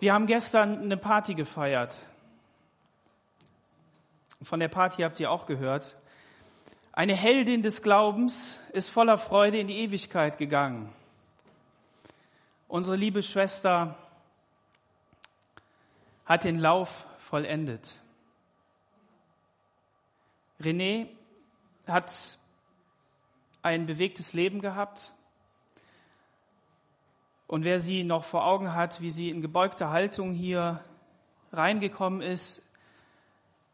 [0.00, 1.96] Wir haben gestern eine Party gefeiert.
[4.42, 5.96] Von der Party habt ihr auch gehört.
[6.92, 10.92] Eine Heldin des Glaubens ist voller Freude in die Ewigkeit gegangen.
[12.68, 13.96] Unsere liebe Schwester
[16.26, 18.00] hat den Lauf vollendet.
[20.60, 21.08] René
[21.86, 22.38] hat
[23.62, 25.12] ein bewegtes Leben gehabt.
[27.46, 30.82] Und wer sie noch vor Augen hat, wie sie in gebeugter Haltung hier
[31.52, 32.62] reingekommen ist,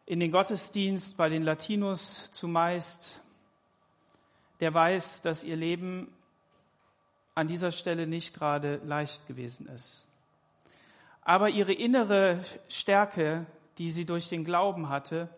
[0.06, 3.20] in den Gottesdienst bei den Latinos zumeist,
[4.58, 6.12] der weiß, dass ihr Leben
[7.34, 10.06] an dieser Stelle nicht gerade leicht gewesen ist.
[11.22, 13.46] Aber ihre innere Stärke,
[13.78, 15.28] die sie durch den Glauben hatte,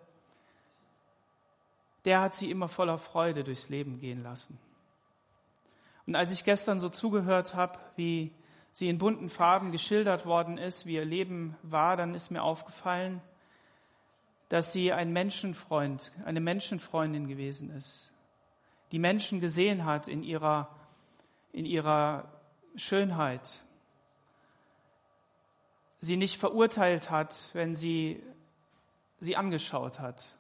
[2.05, 4.59] der hat sie immer voller Freude durchs Leben gehen lassen.
[6.07, 8.33] Und als ich gestern so zugehört habe, wie
[8.73, 13.21] sie in bunten Farben geschildert worden ist, wie ihr Leben war, dann ist mir aufgefallen,
[14.49, 18.13] dass sie ein Menschenfreund, eine Menschenfreundin gewesen ist,
[18.91, 20.69] die Menschen gesehen hat in ihrer,
[21.53, 22.29] in ihrer
[22.77, 23.63] Schönheit,
[26.01, 28.23] sie nicht verurteilt hat, wenn sie
[29.19, 30.37] sie angeschaut hat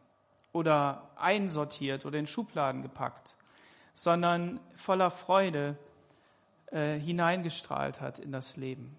[0.53, 3.37] oder einsortiert oder in Schubladen gepackt,
[3.95, 5.77] sondern voller Freude
[6.71, 8.99] äh, hineingestrahlt hat in das Leben.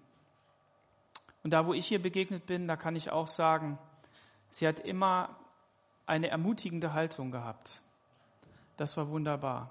[1.42, 3.78] Und da, wo ich ihr begegnet bin, da kann ich auch sagen,
[4.50, 5.36] sie hat immer
[6.06, 7.82] eine ermutigende Haltung gehabt.
[8.76, 9.70] Das war wunderbar.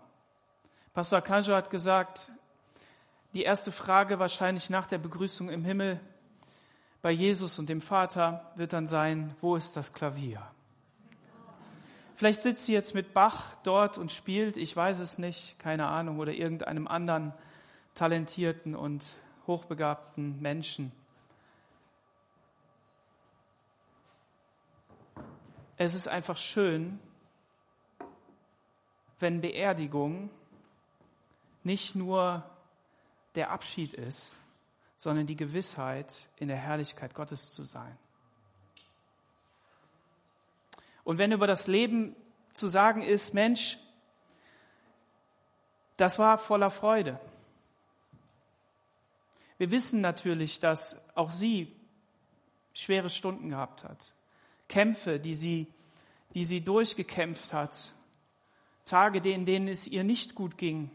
[0.93, 2.31] Pastor Kajo hat gesagt,
[3.33, 5.99] die erste Frage wahrscheinlich nach der Begrüßung im Himmel
[7.01, 10.52] bei Jesus und dem Vater wird dann sein, wo ist das Klavier?
[12.23, 16.19] Vielleicht sitzt sie jetzt mit Bach dort und spielt, ich weiß es nicht, keine Ahnung,
[16.19, 17.33] oder irgendeinem anderen
[17.95, 20.93] talentierten und hochbegabten Menschen.
[25.75, 26.97] Es ist einfach schön,
[29.19, 30.29] wenn Beerdigung
[31.65, 32.49] nicht nur
[33.35, 34.39] der Abschied ist,
[34.95, 37.97] sondern die Gewissheit, in der Herrlichkeit Gottes zu sein.
[41.03, 42.15] Und wenn über das Leben
[42.53, 43.77] zu sagen ist, Mensch,
[45.97, 47.19] das war voller Freude.
[49.57, 51.73] Wir wissen natürlich, dass auch sie
[52.73, 54.13] schwere Stunden gehabt hat.
[54.67, 55.67] Kämpfe, die sie,
[56.33, 57.93] die sie durchgekämpft hat.
[58.85, 60.89] Tage, in denen es ihr nicht gut ging,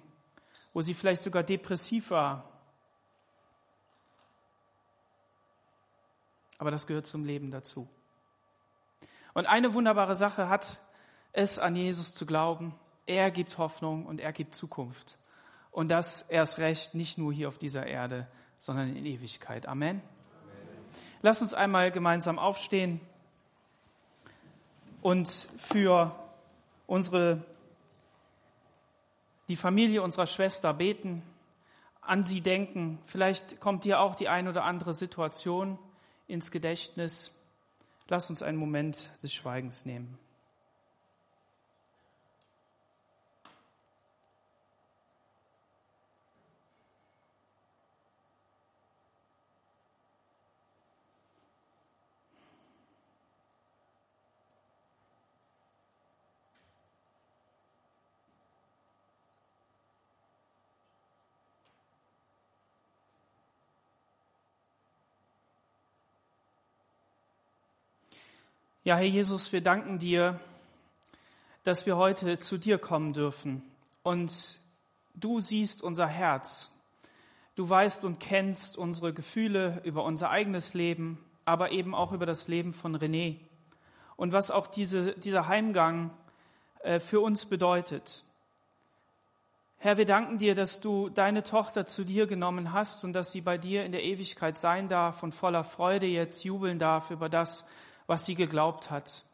[0.72, 2.44] wo sie vielleicht sogar depressiv war.
[6.58, 7.88] Aber das gehört zum Leben dazu.
[9.38, 10.80] Und eine wunderbare Sache hat
[11.32, 12.74] es, an Jesus zu glauben.
[13.06, 15.16] Er gibt Hoffnung und er gibt Zukunft.
[15.70, 18.26] Und das erst recht nicht nur hier auf dieser Erde,
[18.58, 19.66] sondern in Ewigkeit.
[19.66, 20.00] Amen.
[20.00, 20.02] Amen.
[21.22, 23.00] Lass uns einmal gemeinsam aufstehen
[25.02, 26.16] und für
[26.88, 27.44] unsere,
[29.46, 31.22] die Familie unserer Schwester beten,
[32.00, 32.98] an sie denken.
[33.04, 35.78] Vielleicht kommt dir auch die ein oder andere Situation
[36.26, 37.37] ins Gedächtnis.
[38.10, 40.18] Lass uns einen Moment des Schweigens nehmen.
[68.88, 70.40] Ja, Herr Jesus, wir danken dir,
[71.62, 73.62] dass wir heute zu dir kommen dürfen.
[74.02, 74.58] Und
[75.14, 76.70] du siehst unser Herz.
[77.54, 82.48] Du weißt und kennst unsere Gefühle über unser eigenes Leben, aber eben auch über das
[82.48, 83.36] Leben von René.
[84.16, 86.10] Und was auch diese, dieser Heimgang
[86.80, 88.24] äh, für uns bedeutet.
[89.76, 93.42] Herr, wir danken dir, dass du deine Tochter zu dir genommen hast und dass sie
[93.42, 97.66] bei dir in der Ewigkeit sein darf und voller Freude jetzt jubeln darf über das,
[98.08, 99.24] was sie geglaubt hat.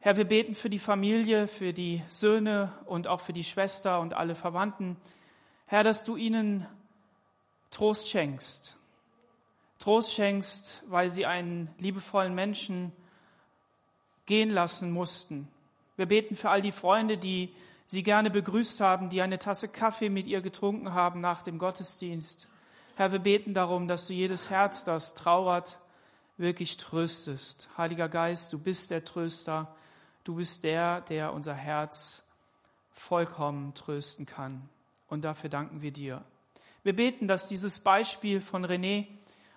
[0.00, 4.14] Herr, wir beten für die Familie, für die Söhne und auch für die Schwester und
[4.14, 4.96] alle Verwandten.
[5.66, 6.66] Herr, dass du ihnen
[7.70, 8.76] Trost schenkst.
[9.78, 12.90] Trost schenkst, weil sie einen liebevollen Menschen
[14.26, 15.46] gehen lassen mussten.
[15.96, 17.54] Wir beten für all die Freunde, die
[17.86, 22.48] sie gerne begrüßt haben, die eine Tasse Kaffee mit ihr getrunken haben nach dem Gottesdienst.
[22.96, 25.78] Herr, wir beten darum, dass du jedes Herz, das trauert,
[26.42, 27.70] wirklich tröstest.
[27.78, 29.74] Heiliger Geist, du bist der Tröster.
[30.24, 32.26] Du bist der, der unser Herz
[32.90, 34.68] vollkommen trösten kann.
[35.08, 36.22] Und dafür danken wir dir.
[36.82, 39.06] Wir beten, dass dieses Beispiel von René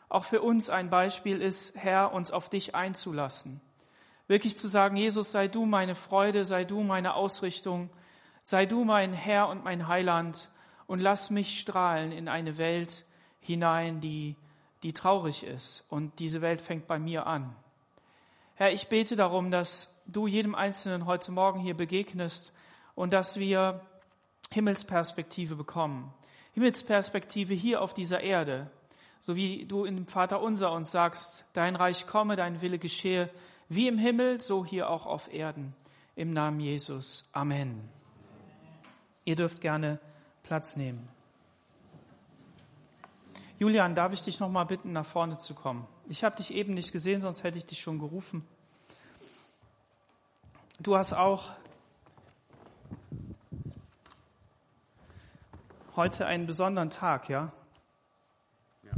[0.10, 3.62] auch für uns ein Beispiel ist, Herr, uns auf dich einzulassen.
[4.28, 7.90] Wirklich zu sagen, Jesus, sei du meine Freude, sei du meine Ausrichtung,
[8.44, 10.50] sei du mein Herr und mein Heiland
[10.88, 13.06] und lass mich strahlen in eine Welt
[13.40, 14.36] hinein, die,
[14.86, 15.84] die traurig ist.
[15.90, 17.56] Und diese Welt fängt bei mir an.
[18.54, 22.54] Herr, ich bete darum, dass du jedem Einzelnen heute Morgen hier begegnest
[22.94, 23.82] und dass wir
[24.52, 26.14] Himmelsperspektive bekommen.
[26.54, 28.70] Himmelsperspektive hier auf dieser Erde.
[29.20, 33.32] So wie du in dem Vater unser uns sagst, dein Reich komme, dein Wille geschehe,
[33.70, 35.74] wie im Himmel, so hier auch auf Erden.
[36.16, 37.28] Im Namen Jesus.
[37.34, 37.90] Amen.
[39.24, 40.00] Ihr dürft gerne
[40.44, 41.15] Platz nehmen.
[43.58, 45.88] Julian, darf ich dich noch mal bitten, nach vorne zu kommen?
[46.10, 48.46] Ich habe dich eben nicht gesehen, sonst hätte ich dich schon gerufen.
[50.80, 51.52] Du hast auch
[55.96, 57.52] heute einen besonderen Tag, ja?
[58.84, 58.92] Ja.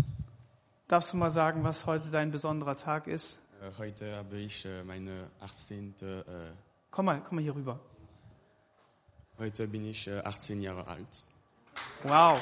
[0.87, 3.39] Darfst du mal sagen, was heute dein besonderer Tag ist?
[3.61, 5.95] Äh, Heute habe ich äh, meine 18.
[6.01, 6.23] Äh,
[6.89, 7.79] Komm mal, komm mal hier rüber.
[9.37, 11.23] heute bin ich äh, 18 Jahre alt.
[12.03, 12.39] Wow.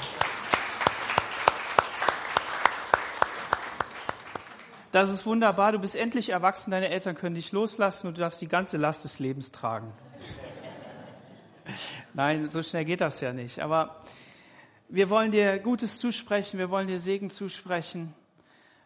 [4.96, 5.72] Das ist wunderbar.
[5.72, 6.70] Du bist endlich erwachsen.
[6.70, 9.92] Deine Eltern können dich loslassen und du darfst die ganze Last des Lebens tragen.
[12.14, 13.60] Nein, so schnell geht das ja nicht.
[13.60, 14.00] Aber
[14.88, 16.58] wir wollen dir Gutes zusprechen.
[16.58, 18.14] Wir wollen dir Segen zusprechen.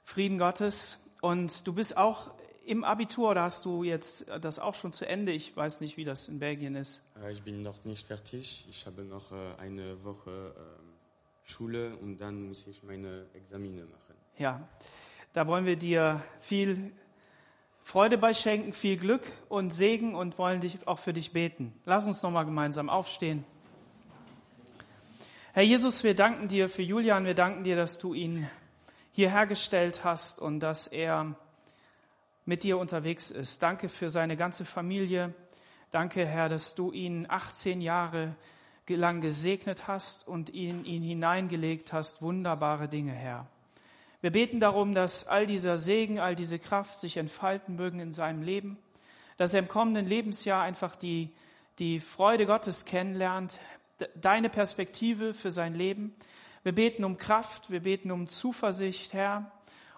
[0.02, 0.98] Frieden Gottes.
[1.20, 2.34] Und du bist auch
[2.66, 5.30] im Abitur oder hast du jetzt das auch schon zu Ende?
[5.30, 7.02] Ich weiß nicht, wie das in Belgien ist.
[7.30, 8.66] Ich bin noch nicht fertig.
[8.68, 10.92] Ich habe noch äh, eine Woche ähm,
[11.44, 14.16] Schule und dann muss ich meine Examine machen.
[14.38, 14.68] Ja,
[15.32, 16.92] da wollen wir dir viel
[17.82, 21.72] Freude bei schenken, viel Glück und Segen und wollen dich auch für dich beten.
[21.84, 23.44] Lass uns nochmal gemeinsam aufstehen.
[25.52, 28.48] Herr Jesus, wir danken dir für Julian, wir danken dir, dass du ihn
[29.12, 31.34] hierher gestellt hast und dass er
[32.44, 33.62] mit dir unterwegs ist.
[33.62, 35.34] Danke für seine ganze Familie.
[35.90, 38.36] Danke, Herr, dass du ihn 18 Jahre
[38.88, 42.22] lang gesegnet hast und in ihn hineingelegt hast.
[42.22, 43.46] Wunderbare Dinge, Herr.
[44.22, 48.42] Wir beten darum, dass all dieser Segen, all diese Kraft sich entfalten mögen in seinem
[48.42, 48.76] Leben,
[49.38, 51.30] dass er im kommenden Lebensjahr einfach die,
[51.78, 53.60] die Freude Gottes kennenlernt,
[54.14, 56.14] deine Perspektive für sein Leben.
[56.62, 59.50] Wir beten um Kraft, wir beten um Zuversicht, Herr.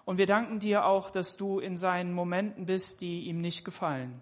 [0.05, 4.21] Und wir danken dir auch, dass du in seinen Momenten bist, die ihm nicht gefallen,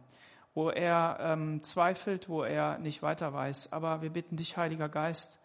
[0.55, 3.71] wo er ähm, zweifelt, wo er nicht weiter weiß.
[3.71, 5.39] Aber wir bitten dich, Heiliger Geist,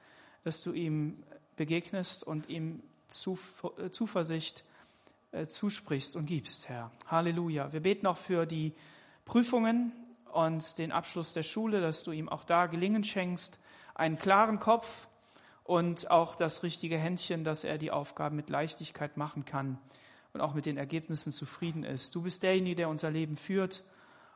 [0.45, 1.23] dass du ihm
[1.57, 4.65] begegnest und ihm Zuversicht
[5.33, 6.91] äh, zusprichst und gibst, Herr.
[7.07, 7.73] Halleluja.
[7.73, 8.75] Wir beten auch für die
[9.25, 9.93] Prüfungen
[10.33, 13.59] und den Abschluss der Schule, dass du ihm auch da Gelingen schenkst,
[13.95, 15.09] einen klaren Kopf
[15.65, 19.79] und auch das richtige Händchen, dass er die Aufgaben mit Leichtigkeit machen kann
[20.33, 22.15] und auch mit den Ergebnissen zufrieden ist.
[22.15, 23.83] Du bist derjenige, der unser Leben führt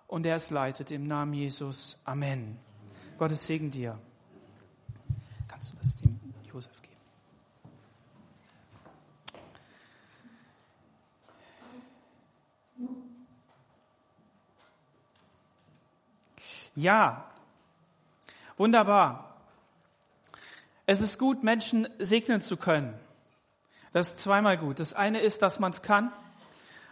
[0.06, 0.90] und der es leitet.
[0.90, 2.00] Im Namen Jesus.
[2.04, 2.58] Amen.
[3.18, 3.98] Gottes Segen dir.
[5.46, 6.18] Kannst du das dem
[6.50, 6.89] Josef geben?
[16.74, 17.24] Ja,
[18.56, 19.36] wunderbar.
[20.86, 22.98] Es ist gut, Menschen segnen zu können.
[23.92, 24.80] Das ist zweimal gut.
[24.80, 26.12] Das eine ist, dass man es kann.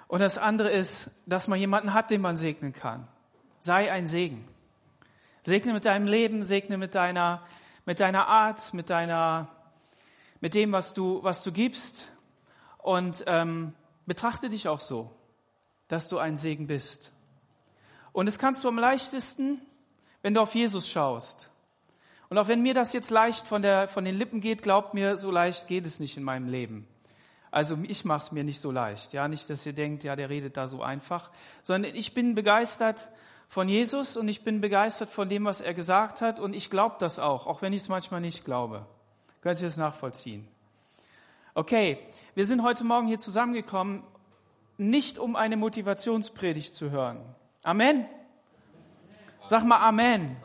[0.09, 3.07] Und das andere ist, dass man jemanden hat, den man segnen kann.
[3.61, 4.47] Sei ein Segen.
[5.43, 7.43] Segne mit deinem Leben, segne mit deiner,
[7.87, 9.49] mit deiner Art, mit deiner,
[10.41, 12.11] mit dem, was du, was du gibst.
[12.79, 13.75] Und ähm,
[14.07, 15.11] betrachte dich auch so,
[15.89, 17.13] dass du ein Segen bist.
[18.13, 19.61] Und das kannst du am leichtesten,
[20.23, 21.51] wenn du auf Jesus schaust.
[22.29, 25.17] Und auch wenn mir das jetzt leicht von, der, von den Lippen geht, glaubt mir,
[25.17, 26.87] so leicht geht es nicht in meinem Leben.
[27.51, 29.15] Also ich mache es mir nicht so leicht.
[29.15, 31.31] Ja, nicht, dass ihr denkt, ja, der redet da so einfach,
[31.63, 33.09] sondern ich bin begeistert
[33.49, 36.97] von Jesus und ich bin begeistert von dem, was er gesagt hat und ich glaube
[36.99, 38.85] das auch, auch wenn ich es manchmal nicht glaube.
[39.41, 40.47] Könnt ihr es nachvollziehen?
[41.55, 41.99] Okay,
[42.35, 44.03] wir sind heute Morgen hier zusammengekommen,
[44.77, 47.21] nicht um eine Motivationspredigt zu hören.
[47.65, 48.07] Amen.
[49.49, 50.37] Sag mal Amen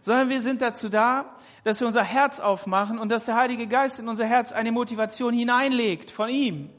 [0.00, 3.98] sondern wir sind dazu da, dass wir unser Herz aufmachen und dass der Heilige Geist
[3.98, 6.70] in unser Herz eine Motivation hineinlegt von ihm.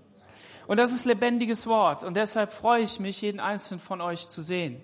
[0.65, 2.03] Und das ist lebendiges Wort.
[2.03, 4.81] Und deshalb freue ich mich, jeden einzelnen von euch zu sehen.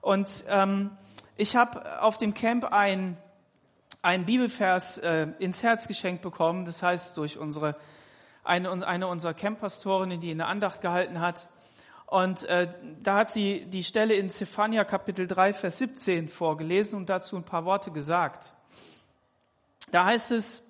[0.00, 0.90] Und ähm,
[1.36, 3.18] ich habe auf dem Camp ein
[4.02, 6.64] einen Bibelvers äh, ins Herz geschenkt bekommen.
[6.64, 7.74] Das heißt, durch unsere,
[8.44, 11.48] eine, eine unserer Camp-Pastorinnen, die eine Andacht gehalten hat.
[12.06, 12.68] Und äh,
[13.02, 17.44] da hat sie die Stelle in Zephania Kapitel 3, Vers 17 vorgelesen und dazu ein
[17.44, 18.54] paar Worte gesagt.
[19.90, 20.64] Da heißt es,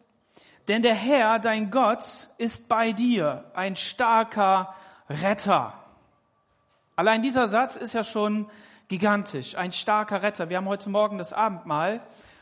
[0.68, 4.74] Denn der Herr, dein Gott, ist bei dir, ein starker
[5.08, 5.74] Retter.
[6.96, 8.50] Allein dieser Satz ist ja schon
[8.88, 10.48] gigantisch, ein starker Retter.
[10.48, 12.00] Wir haben heute Morgen das Abendmahl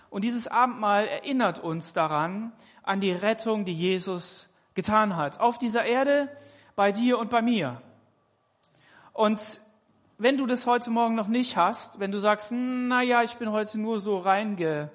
[0.08, 2.52] und dieses Abendmahl erinnert uns daran,
[2.84, 5.40] an die Rettung, die Jesus getan hat.
[5.40, 6.28] Auf dieser Erde,
[6.76, 7.82] bei dir und bei mir.
[9.14, 9.60] Und
[10.18, 13.52] wenn du das heute Morgen noch nicht hast, wenn du sagst, na ja, ich bin
[13.52, 14.90] heute nur so reingedroppt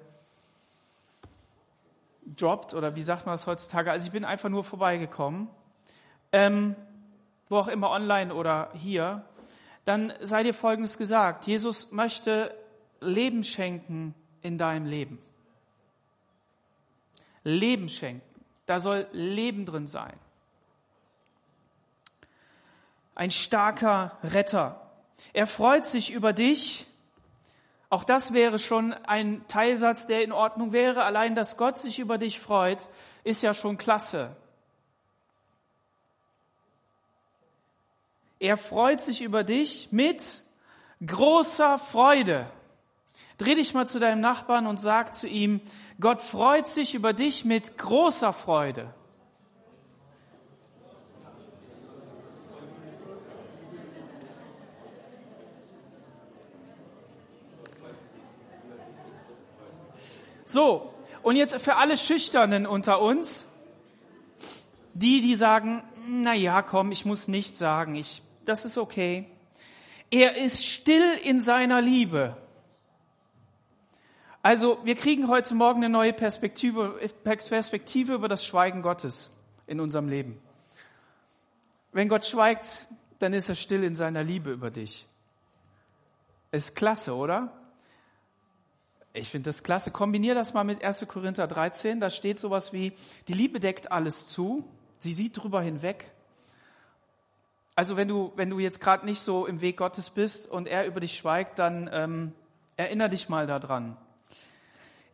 [2.73, 3.91] oder wie sagt man das heutzutage?
[3.91, 5.47] Also ich bin einfach nur vorbeigekommen,
[6.33, 6.75] ähm,
[7.47, 9.23] wo auch immer online oder hier,
[9.85, 11.47] dann sei dir Folgendes gesagt.
[11.47, 12.53] Jesus möchte
[12.99, 15.17] Leben schenken in deinem Leben.
[17.45, 18.21] Leben schenken.
[18.65, 20.13] Da soll Leben drin sein.
[23.19, 24.79] Ein starker Retter.
[25.33, 26.87] Er freut sich über dich.
[27.89, 31.03] Auch das wäre schon ein Teilsatz, der in Ordnung wäre.
[31.03, 32.87] Allein, dass Gott sich über dich freut,
[33.25, 34.37] ist ja schon klasse.
[38.39, 40.45] Er freut sich über dich mit
[41.05, 42.49] großer Freude.
[43.37, 45.59] Dreh dich mal zu deinem Nachbarn und sag zu ihm,
[45.99, 48.93] Gott freut sich über dich mit großer Freude.
[60.49, 60.91] So,
[61.21, 63.45] und jetzt für alle Schüchternen unter uns,
[64.95, 69.29] die, die sagen, na ja, komm, ich muss nichts sagen, ich, das ist okay.
[70.09, 72.35] Er ist still in seiner Liebe.
[74.41, 79.29] Also, wir kriegen heute Morgen eine neue Perspektive, Perspektive über das Schweigen Gottes
[79.67, 80.41] in unserem Leben.
[81.91, 82.87] Wenn Gott schweigt,
[83.19, 85.05] dann ist er still in seiner Liebe über dich.
[86.51, 87.53] Ist klasse, oder?
[89.13, 89.91] Ich finde das klasse.
[89.91, 91.07] Kombinier das mal mit 1.
[91.07, 91.99] Korinther 13.
[91.99, 92.93] Da steht sowas wie,
[93.27, 94.63] die Liebe deckt alles zu.
[94.99, 96.11] Sie sieht drüber hinweg.
[97.75, 100.85] Also wenn du, wenn du jetzt gerade nicht so im Weg Gottes bist und er
[100.85, 102.33] über dich schweigt, dann ähm,
[102.75, 103.97] erinnere dich mal daran.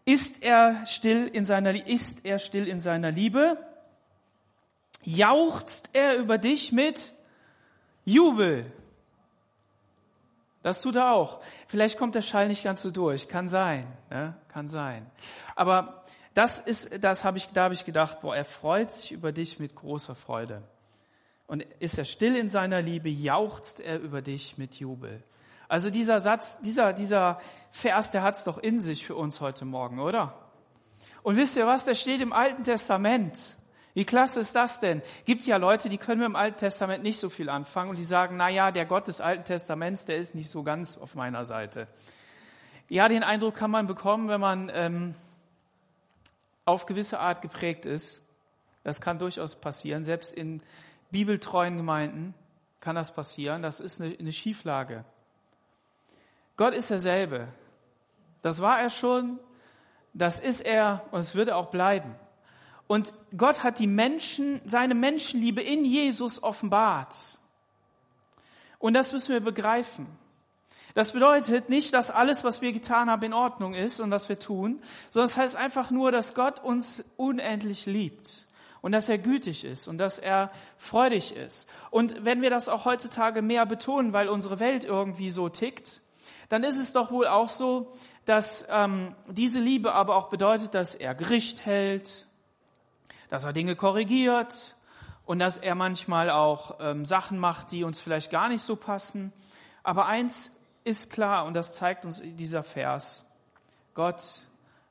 [0.03, 3.57] Ist er still in seiner, ist er still in seiner Liebe?
[5.03, 7.13] Jauchzt er über dich mit
[8.03, 8.71] Jubel?
[10.65, 11.41] Das tut er auch.
[11.67, 13.27] Vielleicht kommt der Schall nicht ganz so durch.
[13.27, 13.85] Kann sein.
[14.09, 14.33] Ne?
[14.47, 15.05] Kann sein.
[15.55, 16.03] Aber
[16.33, 19.59] das ist, das habe ich, da habe ich gedacht, boah, er freut sich über dich
[19.59, 20.63] mit großer Freude.
[21.45, 25.21] Und ist er still in seiner Liebe, jauchzt er über dich mit Jubel.
[25.67, 29.99] Also dieser Satz, dieser, dieser Vers, der hat's doch in sich für uns heute Morgen,
[29.99, 30.33] oder?
[31.21, 31.85] Und wisst ihr was?
[31.85, 33.54] Der steht im Alten Testament.
[33.95, 35.01] Wie klasse ist das denn?
[35.23, 38.03] Gibt ja Leute, die können mit dem Alten Testament nicht so viel anfangen und die
[38.03, 41.45] sagen, na ja, der Gott des Alten Testaments, der ist nicht so ganz auf meiner
[41.45, 41.87] Seite.
[42.89, 45.15] Ja, den Eindruck kann man bekommen, wenn man ähm,
[46.65, 48.21] auf gewisse Art geprägt ist.
[48.83, 50.03] Das kann durchaus passieren.
[50.03, 50.61] Selbst in
[51.09, 52.33] bibeltreuen Gemeinden
[52.81, 53.61] kann das passieren.
[53.61, 55.05] Das ist eine, eine Schieflage.
[56.57, 57.47] Gott ist derselbe.
[58.41, 59.39] Das war er schon,
[60.13, 62.13] das ist er und es wird er auch bleiben.
[62.87, 67.15] Und Gott hat die Menschen, seine Menschenliebe in Jesus offenbart.
[68.79, 70.07] Und das müssen wir begreifen.
[70.93, 74.39] Das bedeutet nicht, dass alles, was wir getan haben, in Ordnung ist und was wir
[74.39, 78.45] tun, sondern es das heißt einfach nur, dass Gott uns unendlich liebt
[78.81, 81.67] und dass er gütig ist und dass er freudig ist.
[81.89, 86.01] Und wenn wir das auch heutzutage mehr betonen, weil unsere Welt irgendwie so tickt,
[86.47, 87.91] dann ist es doch wohl auch so,
[88.25, 92.27] dass ähm, diese Liebe aber auch bedeutet, dass er Gericht hält,
[93.29, 94.75] dass er Dinge korrigiert
[95.25, 99.33] und dass er manchmal auch ähm, Sachen macht, die uns vielleicht gar nicht so passen.
[99.83, 103.25] Aber eins ist klar und das zeigt uns dieser Vers.
[103.93, 104.41] Gott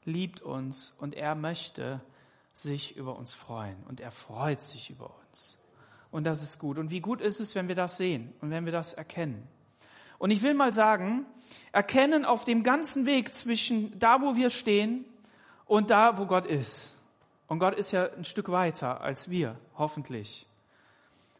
[0.04, 2.00] liebt uns und er möchte
[2.52, 5.58] sich über uns freuen und er freut sich über uns.
[6.10, 6.78] Und das ist gut.
[6.78, 9.48] Und wie gut ist es, wenn wir das sehen und wenn wir das erkennen?
[10.18, 11.26] Und ich will mal sagen,
[11.72, 15.04] erkennen auf dem ganzen Weg zwischen da, wo wir stehen
[15.66, 16.98] und da, wo Gott ist.
[17.54, 20.44] Und Gott ist ja ein Stück weiter als wir, hoffentlich.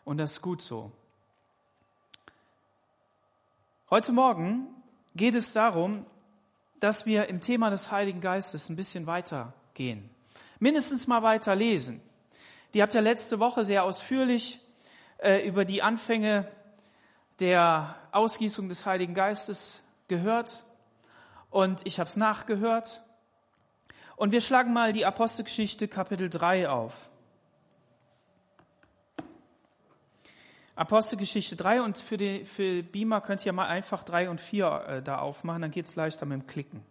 [0.04, 0.92] Und das ist gut so.
[3.90, 4.68] Heute Morgen
[5.16, 6.06] geht es darum,
[6.78, 10.09] dass wir im Thema des Heiligen Geistes ein bisschen weitergehen.
[10.61, 12.00] Mindestens mal weiter lesen.
[12.75, 14.61] Die habt ja letzte Woche sehr ausführlich
[15.18, 16.47] äh, über die Anfänge
[17.40, 20.62] der Ausgießung des Heiligen Geistes gehört.
[21.50, 23.02] Und ich habe es nachgehört.
[24.16, 27.11] Und wir schlagen mal die Apostelgeschichte Kapitel 3 auf.
[30.76, 35.02] Apostelgeschichte 3 und für, die, für Beamer könnt ihr mal einfach 3 und 4 äh,
[35.02, 36.83] da aufmachen, dann geht es leichter mit dem Klicken.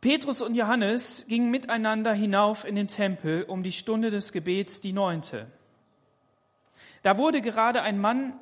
[0.00, 4.92] Petrus und Johannes gingen miteinander hinauf in den Tempel um die Stunde des Gebets, die
[4.92, 5.46] neunte.
[7.02, 8.34] Da wurde gerade ein Mann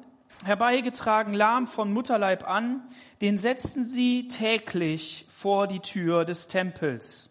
[0.45, 2.83] herbeigetragen, lahm von Mutterleib an,
[3.21, 7.31] den setzten sie täglich vor die Tür des Tempels,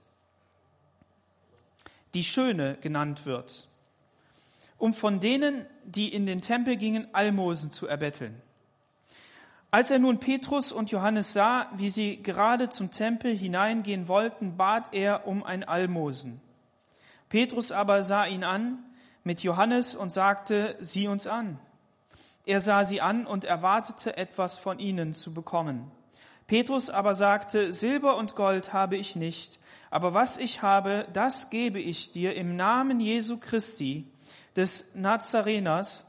[2.13, 3.68] die Schöne genannt wird,
[4.78, 8.42] um von denen, die in den Tempel gingen, Almosen zu erbetteln.
[9.72, 14.94] Als er nun Petrus und Johannes sah, wie sie gerade zum Tempel hineingehen wollten, bat
[14.94, 16.42] er um ein Almosen.
[17.30, 18.80] Petrus aber sah ihn an
[19.24, 21.60] mit Johannes und sagte, sieh uns an.
[22.50, 25.91] Er sah sie an und erwartete etwas von ihnen zu bekommen.
[26.48, 29.60] Petrus aber sagte, Silber und Gold habe ich nicht,
[29.91, 34.12] aber was ich habe, das gebe ich dir im Namen Jesu Christi,
[34.56, 36.08] des Nazareners.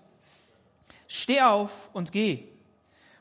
[1.08, 2.48] Steh auf und geh.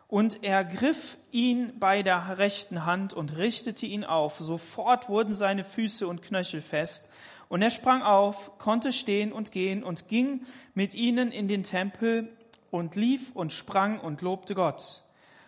[0.07, 4.37] Und er griff ihn bei der rechten Hand und richtete ihn auf.
[4.37, 7.09] Sofort wurden seine Füße und Knöchel fest.
[7.49, 12.33] Und er sprang auf, konnte stehen und gehen und ging mit ihnen in den Tempel
[12.71, 15.03] und lief und sprang und lobte Gott.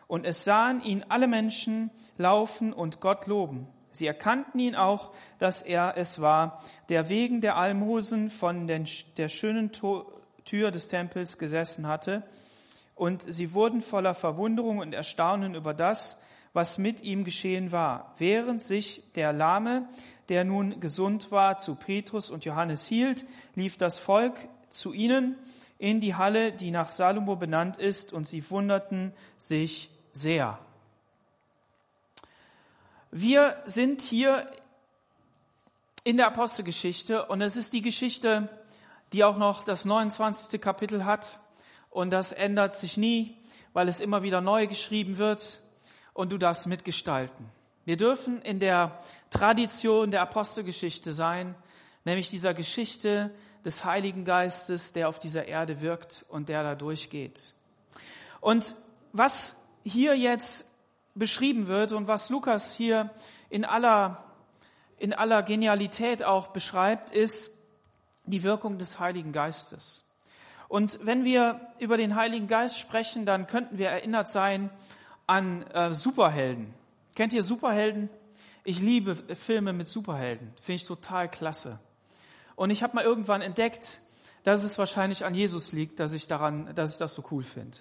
[0.08, 3.68] Und es sahen ihn alle Menschen laufen und Gott loben.
[3.92, 8.88] Sie erkannten ihn auch, dass er es war, der wegen der Almosen von den,
[9.18, 12.24] der schönen Tür des Tempels gesessen hatte.
[12.96, 16.22] Und sie wurden voller Verwunderung und Erstaunen über das,
[16.54, 19.88] was mit ihm geschehen war, während sich der Lahme,
[20.30, 23.26] der nun gesund war, zu Petrus und Johannes hielt,
[23.56, 25.36] lief das Volk zu ihnen
[25.82, 30.60] in die Halle, die nach Salomo benannt ist, und sie wunderten sich sehr.
[33.10, 34.48] Wir sind hier
[36.04, 38.48] in der Apostelgeschichte und es ist die Geschichte,
[39.12, 40.62] die auch noch das 29.
[40.62, 41.40] Kapitel hat
[41.90, 43.36] und das ändert sich nie,
[43.74, 45.62] weil es immer wieder neu geschrieben wird
[46.14, 47.50] und du darfst mitgestalten.
[47.86, 49.00] Wir dürfen in der
[49.32, 51.56] Tradition der Apostelgeschichte sein,
[52.06, 53.32] nämlich dieser Geschichte
[53.66, 57.54] des Heiligen Geistes, der auf dieser Erde wirkt und der da durchgeht.
[58.40, 58.76] Und
[59.14, 60.70] was hier jetzt
[61.16, 63.10] beschrieben wird und was Lukas hier
[63.50, 64.24] in aller,
[64.98, 67.58] in aller Genialität auch beschreibt, ist
[68.26, 70.06] die Wirkung des Heiligen Geistes.
[70.68, 74.70] Und wenn wir über den Heiligen Geist sprechen, dann könnten wir erinnert sein
[75.28, 76.74] an äh, Superhelden.
[77.14, 78.10] Kennt ihr Superhelden?
[78.64, 80.54] Ich liebe Filme mit Superhelden.
[80.62, 81.80] Finde ich total klasse.
[82.56, 84.02] Und ich habe mal irgendwann entdeckt,
[84.44, 87.78] dass es wahrscheinlich an Jesus liegt, dass ich daran, dass ich das so cool finde.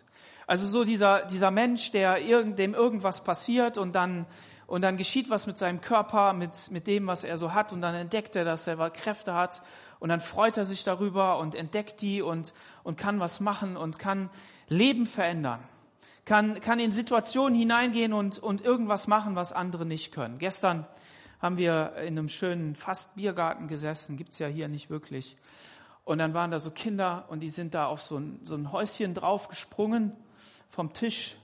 [0.47, 4.27] Also so dieser, dieser Mensch, der irgend, dem irgendwas passiert und dann,
[4.67, 7.81] und dann geschieht was mit seinem Körper, mit, mit dem, was er so hat und
[7.81, 9.63] dann entdeckt er, dass er Kräfte hat
[10.01, 12.53] und dann freut er sich darüber und entdeckt die und,
[12.83, 14.29] und kann was machen und kann
[14.69, 15.61] Leben verändern.
[16.25, 20.39] Kann, kann in Situationen hineingehen und, und irgendwas machen, was andere nicht können.
[20.39, 20.87] Gestern
[21.41, 25.37] haben wir in einem schönen fast Biergarten gesessen, gibt's ja hier nicht wirklich.
[26.05, 28.73] Und dann waren da so Kinder und die sind da auf so ein, so ein
[28.73, 30.13] Häuschen draufgesprungen
[30.69, 31.37] vom Tisch.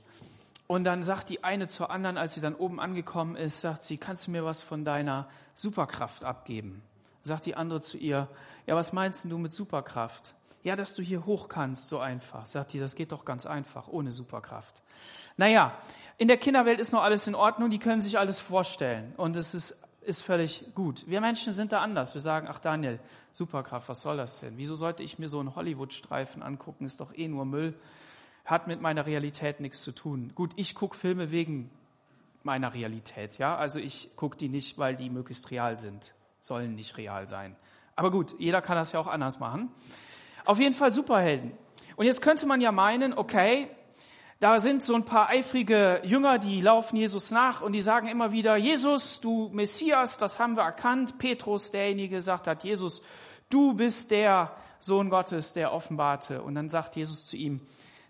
[0.67, 3.99] Und dann sagt die eine zur anderen, als sie dann oben angekommen ist, sagt sie,
[3.99, 6.83] kannst du mir was von deiner Superkraft abgeben?
[7.23, 8.29] Sagt die andere zu ihr,
[8.67, 10.35] ja, was meinst du mit Superkraft?
[10.65, 12.47] Ja, dass du hier hoch kannst, so einfach.
[12.47, 14.83] Sagt die, das geht doch ganz einfach, ohne Superkraft.
[15.37, 15.73] Naja,
[16.19, 19.13] in der Kinderwelt ist noch alles in Ordnung, die können sich alles vorstellen.
[19.17, 21.05] Und es ist ist völlig gut.
[21.07, 22.15] Wir Menschen sind da anders.
[22.15, 23.01] Wir sagen, ach Daniel,
[23.33, 24.57] Superkraft, was soll das denn?
[24.57, 26.85] Wieso sollte ich mir so einen Hollywood-Streifen angucken?
[26.85, 27.75] Ist doch eh nur Müll.
[28.45, 30.33] Hat mit meiner Realität nichts zu tun.
[30.35, 31.71] Gut, ich gucke Filme wegen
[32.45, 33.57] meiner Realität, ja.
[33.57, 36.15] Also ich gucke die nicht, weil die möglichst real sind.
[36.39, 37.57] Sollen nicht real sein.
[37.97, 39.71] Aber gut, jeder kann das ja auch anders machen.
[40.45, 41.53] Auf jeden Fall Superhelden.
[41.97, 43.69] Und jetzt könnte man ja meinen, okay,
[44.39, 48.33] da sind so ein paar eifrige Jünger, die laufen Jesus nach und die sagen immer
[48.33, 51.19] wieder, Jesus, du Messias, das haben wir erkannt.
[51.19, 53.03] Petrus, derjenige, gesagt hat, Jesus,
[53.49, 56.43] du bist der Sohn Gottes, der offenbarte.
[56.43, 57.63] Und dann sagt Jesus zu ihm,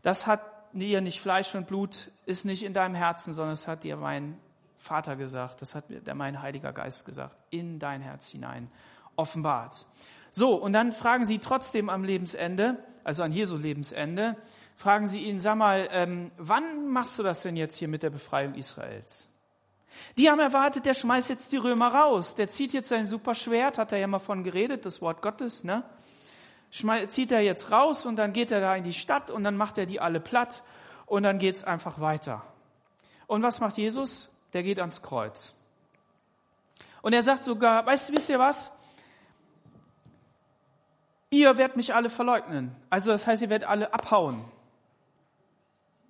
[0.02, 3.84] das hat dir nicht Fleisch und Blut, ist nicht in deinem Herzen, sondern es hat
[3.84, 4.36] dir mein
[4.78, 8.68] Vater gesagt, das hat mir mein Heiliger Geist gesagt, in dein Herz hinein
[9.14, 9.86] offenbart.
[10.30, 14.36] So, und dann fragen sie trotzdem am Lebensende, also an Jesu Lebensende,
[14.76, 18.10] fragen sie ihn, sag mal, ähm, wann machst du das denn jetzt hier mit der
[18.10, 19.28] Befreiung Israels?
[20.18, 22.34] Die haben erwartet, der schmeißt jetzt die Römer raus.
[22.34, 25.82] Der zieht jetzt sein Superschwert, hat er ja mal von geredet, das Wort Gottes, ne?
[26.70, 29.56] Schmeißt, zieht er jetzt raus und dann geht er da in die Stadt und dann
[29.56, 30.62] macht er die alle platt
[31.06, 32.42] und dann geht's einfach weiter.
[33.26, 34.36] Und was macht Jesus?
[34.52, 35.54] Der geht ans Kreuz.
[37.02, 38.76] Und er sagt sogar, weißt du, wisst ihr was?
[41.30, 42.74] Ihr werdet mich alle verleugnen.
[42.90, 44.44] Also das heißt, ihr werdet alle abhauen.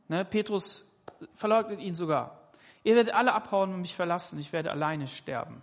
[0.08, 0.88] Ne, Petrus
[1.34, 2.40] verleugnet ihn sogar.
[2.84, 4.38] Ihr werdet alle abhauen und mich verlassen.
[4.38, 5.62] Ich werde alleine sterben.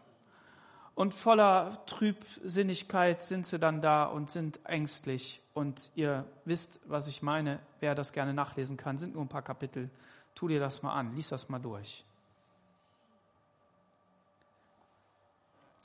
[0.96, 5.42] Und voller Trübsinnigkeit sind sie dann da und sind ängstlich.
[5.54, 7.60] Und ihr wisst, was ich meine.
[7.80, 9.90] Wer das gerne nachlesen kann, sind nur ein paar Kapitel.
[10.36, 12.04] Tu dir das mal an, lies das mal durch.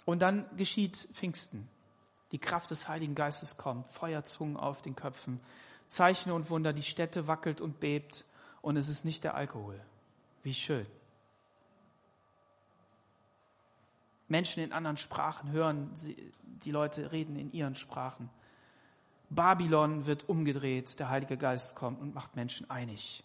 [0.04, 1.68] Und dann geschieht Pfingsten.
[2.32, 5.40] Die Kraft des Heiligen Geistes kommt, Feuerzungen auf den Köpfen,
[5.86, 8.24] Zeichen und Wunder, die Stätte wackelt und bebt
[8.62, 9.80] und es ist nicht der Alkohol.
[10.42, 10.86] Wie schön.
[14.28, 15.90] Menschen in anderen Sprachen hören,
[16.44, 18.28] die Leute reden in ihren Sprachen.
[19.30, 23.24] Babylon wird umgedreht, der Heilige Geist kommt und macht Menschen einig.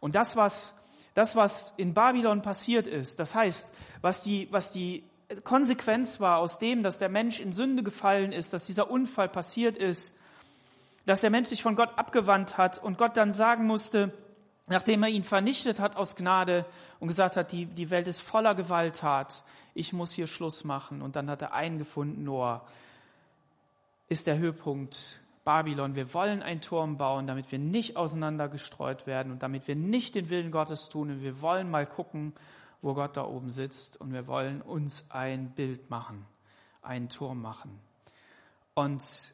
[0.00, 0.78] Und das, was,
[1.14, 5.04] das, was in Babylon passiert ist, das heißt, was die, was die
[5.44, 9.76] Konsequenz war aus dem, dass der Mensch in Sünde gefallen ist, dass dieser Unfall passiert
[9.76, 10.18] ist,
[11.04, 14.12] dass der Mensch sich von Gott abgewandt hat und Gott dann sagen musste,
[14.68, 16.64] nachdem er ihn vernichtet hat aus Gnade
[17.00, 21.02] und gesagt hat, die, die Welt ist voller Gewalttat, ich muss hier Schluss machen.
[21.02, 22.66] Und dann hat er einen gefunden, Noah,
[24.08, 25.94] ist der Höhepunkt Babylon.
[25.94, 30.30] Wir wollen einen Turm bauen, damit wir nicht auseinandergestreut werden und damit wir nicht den
[30.30, 31.10] Willen Gottes tun.
[31.10, 32.32] Und wir wollen mal gucken,
[32.82, 34.00] wo Gott da oben sitzt.
[34.00, 36.26] Und wir wollen uns ein Bild machen,
[36.82, 37.78] einen Turm machen.
[38.74, 39.32] Und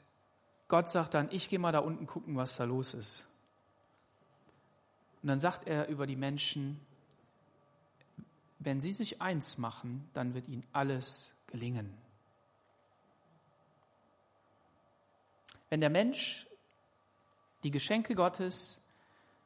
[0.68, 3.26] Gott sagt dann, ich gehe mal da unten gucken, was da los ist.
[5.24, 6.78] Und dann sagt er über die Menschen,
[8.58, 11.94] wenn sie sich eins machen, dann wird ihnen alles gelingen.
[15.70, 16.46] Wenn der Mensch
[17.62, 18.86] die Geschenke Gottes,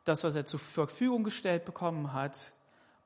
[0.04, 2.52] das, was er zur Verfügung gestellt bekommen hat,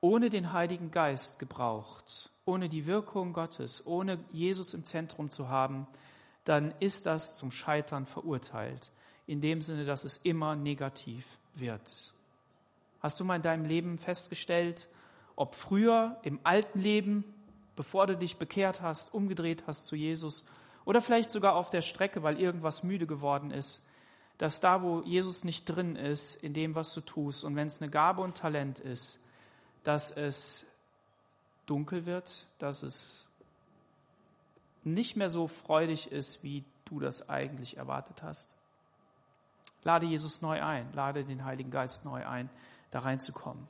[0.00, 5.86] ohne den Heiligen Geist gebraucht, ohne die Wirkung Gottes, ohne Jesus im Zentrum zu haben,
[6.44, 8.92] dann ist das zum Scheitern verurteilt.
[9.26, 12.14] In dem Sinne, dass es immer negativ wird.
[13.02, 14.88] Hast du mal in deinem Leben festgestellt,
[15.34, 17.24] ob früher im alten Leben,
[17.74, 20.46] bevor du dich bekehrt hast, umgedreht hast zu Jesus,
[20.84, 23.86] oder vielleicht sogar auf der Strecke, weil irgendwas müde geworden ist,
[24.38, 27.80] dass da, wo Jesus nicht drin ist, in dem, was du tust, und wenn es
[27.80, 29.20] eine Gabe und Talent ist,
[29.84, 30.66] dass es
[31.66, 33.28] dunkel wird, dass es
[34.84, 38.54] nicht mehr so freudig ist, wie du das eigentlich erwartet hast.
[39.84, 42.50] Lade Jesus neu ein, lade den Heiligen Geist neu ein,
[42.92, 43.66] da reinzukommen.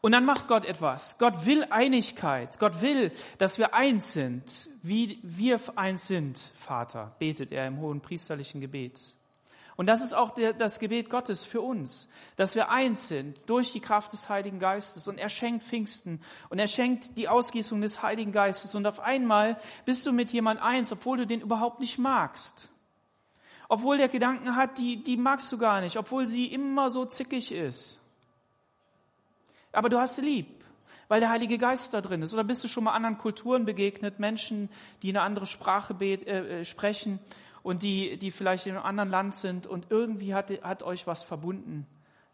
[0.00, 1.16] Und dann macht Gott etwas.
[1.18, 2.58] Gott will Einigkeit.
[2.58, 8.00] Gott will, dass wir eins sind, wie wir eins sind, Vater, betet er im hohen
[8.00, 9.14] priesterlichen Gebet.
[9.76, 13.72] Und das ist auch der, das Gebet Gottes für uns, dass wir eins sind durch
[13.72, 15.06] die Kraft des Heiligen Geistes.
[15.06, 18.74] Und er schenkt Pfingsten und er schenkt die Ausgießung des Heiligen Geistes.
[18.74, 22.71] Und auf einmal bist du mit jemand eins, obwohl du den überhaupt nicht magst.
[23.72, 27.52] Obwohl der Gedanken hat, die, die magst du gar nicht, obwohl sie immer so zickig
[27.52, 27.98] ist.
[29.72, 30.62] Aber du hast sie lieb,
[31.08, 32.34] weil der Heilige Geist da drin ist.
[32.34, 34.68] Oder bist du schon mal anderen Kulturen begegnet, Menschen,
[35.00, 36.16] die eine andere Sprache äh,
[36.60, 37.18] äh, sprechen
[37.62, 41.22] und die, die vielleicht in einem anderen Land sind und irgendwie hat, hat euch was
[41.22, 41.86] verbunden.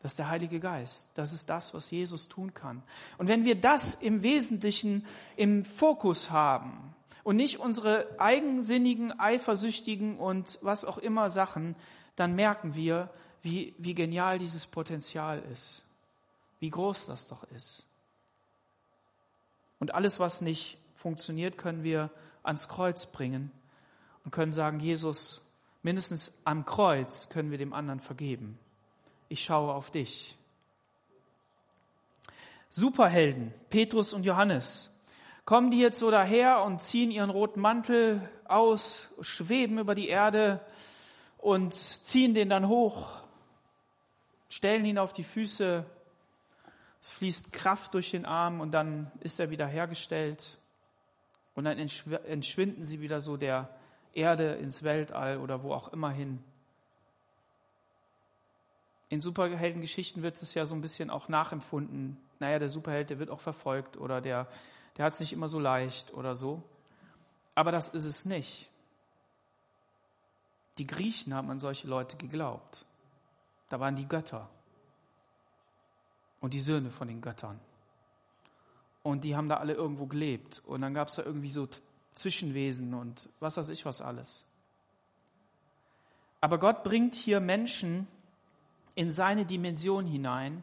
[0.03, 1.09] Das ist der Heilige Geist.
[1.15, 2.83] Das ist das, was Jesus tun kann.
[3.17, 6.97] Und wenn wir das im Wesentlichen im Fokus haben
[7.29, 11.77] und nicht unsere eigensinnigen, eifersüchtigen und was auch immer Sachen,
[12.17, 13.11] dann merken wir,
[13.43, 15.85] wie, wie genial dieses Potenzial ist.
[16.59, 17.87] Wie groß das doch ist.
[19.79, 22.11] Und alles, was nicht funktioniert, können wir
[22.45, 23.51] ans Kreuz bringen
[24.25, 25.47] und können sagen, Jesus,
[25.83, 28.59] mindestens am Kreuz können wir dem anderen vergeben.
[29.29, 30.35] Ich schaue auf dich.
[32.71, 34.98] Superhelden, Petrus und Johannes,
[35.49, 40.61] kommen die jetzt so daher und ziehen ihren roten Mantel aus, schweben über die Erde
[41.39, 43.23] und ziehen den dann hoch,
[44.51, 45.87] stellen ihn auf die Füße
[47.01, 50.59] es fließt Kraft durch den Arm und dann ist er wieder hergestellt.
[51.55, 53.71] Und dann entschwinden sie wieder so der
[54.13, 56.45] Erde ins Weltall oder wo auch immer hin.
[59.09, 62.19] In Superheldengeschichten wird es ja so ein bisschen auch nachempfunden.
[62.39, 64.47] Naja, der Superheld, der wird auch verfolgt oder der,
[64.99, 66.63] der hat es nicht immer so leicht oder so.
[67.55, 68.69] Aber das ist es nicht.
[70.77, 72.85] Die Griechen haben an solche Leute geglaubt.
[73.69, 74.49] Da waren die Götter
[76.41, 77.59] und die Söhne von den Göttern.
[79.03, 80.63] Und die haben da alle irgendwo gelebt.
[80.67, 81.69] Und dann gab es da irgendwie so
[82.15, 84.47] Zwischenwesen und was weiß ich was alles.
[86.41, 88.09] Aber Gott bringt hier Menschen
[88.95, 90.63] in seine Dimension hinein,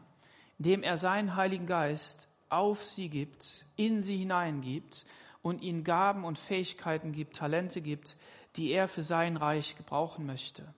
[0.58, 5.06] indem er seinen Heiligen Geist auf sie gibt, in sie hineingibt
[5.42, 8.16] und ihnen Gaben und Fähigkeiten gibt, Talente gibt,
[8.56, 10.74] die er für sein Reich gebrauchen möchte.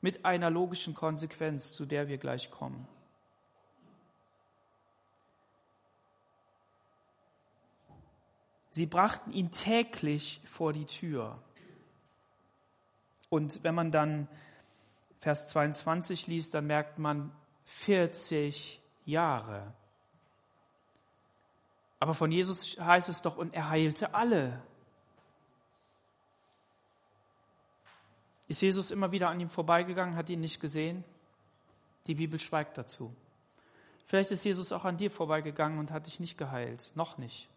[0.00, 2.86] Mit einer logischen Konsequenz, zu der wir gleich kommen.
[8.70, 11.38] Sie brachten ihn täglich vor die Tür.
[13.28, 14.28] Und wenn man dann
[15.20, 17.30] Vers 22 liest, dann merkt man
[17.64, 19.72] 40 Jahre.
[22.02, 24.60] Aber von Jesus heißt es doch, und er heilte alle.
[28.48, 31.04] Ist Jesus immer wieder an ihm vorbeigegangen, hat ihn nicht gesehen?
[32.08, 33.14] Die Bibel schweigt dazu.
[34.04, 36.90] Vielleicht ist Jesus auch an dir vorbeigegangen und hat dich nicht geheilt.
[36.96, 37.48] Noch nicht.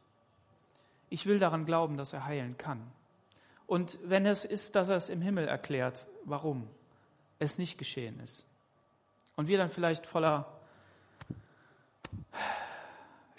[1.09, 2.83] Ich will daran glauben, dass er heilen kann.
[3.65, 6.69] Und wenn es ist, dass er es im Himmel erklärt, warum
[7.39, 8.45] es nicht geschehen ist.
[9.37, 10.45] Und wir dann vielleicht voller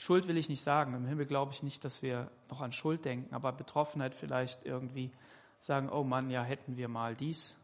[0.07, 0.95] Schuld will ich nicht sagen.
[0.95, 5.11] Im Himmel glaube ich nicht, dass wir noch an Schuld denken, aber Betroffenheit vielleicht irgendwie
[5.59, 7.57] sagen, oh Mann, ja, hätten wir mal dies.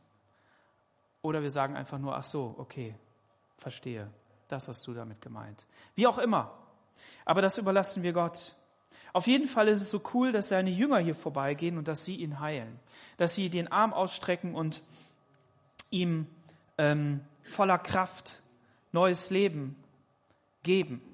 [1.22, 2.96] Oder wir sagen einfach nur, ach so, okay,
[3.58, 4.10] verstehe.
[4.48, 5.66] Das hast du damit gemeint.
[5.94, 6.50] Wie auch immer.
[7.24, 8.56] Aber das überlassen wir Gott.
[9.12, 12.16] Auf jeden Fall ist es so cool, dass seine Jünger hier vorbeigehen und dass sie
[12.16, 12.80] ihn heilen.
[13.18, 14.82] Dass sie den Arm ausstrecken und
[15.90, 16.26] ihm
[16.76, 18.42] ähm, voller Kraft
[18.90, 19.76] neues Leben
[20.64, 21.11] geben.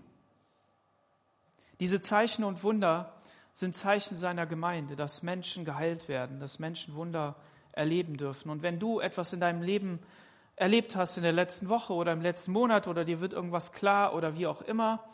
[1.80, 3.12] Diese Zeichen und Wunder
[3.52, 7.36] sind Zeichen seiner Gemeinde, dass Menschen geheilt werden, dass Menschen Wunder
[7.72, 8.50] erleben dürfen.
[8.50, 10.00] Und wenn du etwas in deinem Leben
[10.56, 14.14] erlebt hast in der letzten Woche oder im letzten Monat oder dir wird irgendwas klar
[14.14, 15.04] oder wie auch immer,